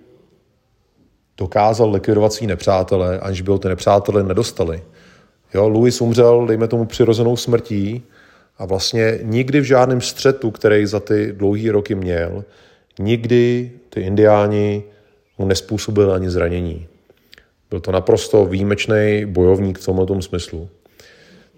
[1.38, 4.84] dokázal likvidovat svý nepřátele, aniž by ho ty nepřátele nedostali.
[5.54, 8.04] Jo, Louis umřel, dejme tomu, přirozenou smrtí
[8.60, 12.44] a vlastně nikdy v žádném střetu, který za ty dlouhý roky měl,
[13.00, 14.84] nikdy ty indiáni
[15.38, 16.88] mu nespůsobili ani zranění.
[17.70, 20.70] Byl to naprosto výjimečný bojovník v tomhle smyslu.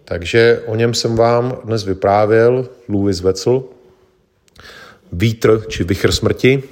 [0.06, 3.64] Takže o něm jsem vám dnes vyprávěl, Louis Wetzel,
[5.12, 6.64] Vítr či Vichr smrti.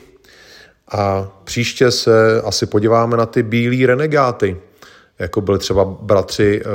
[0.91, 4.57] A příště se asi podíváme na ty bílé renegáty,
[5.19, 6.71] jako byly třeba bratři uh,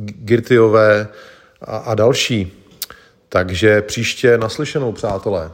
[0.00, 1.08] Girtyové
[1.60, 2.57] a, a další.
[3.28, 5.50] Takže příště naslyšenou, přátelé.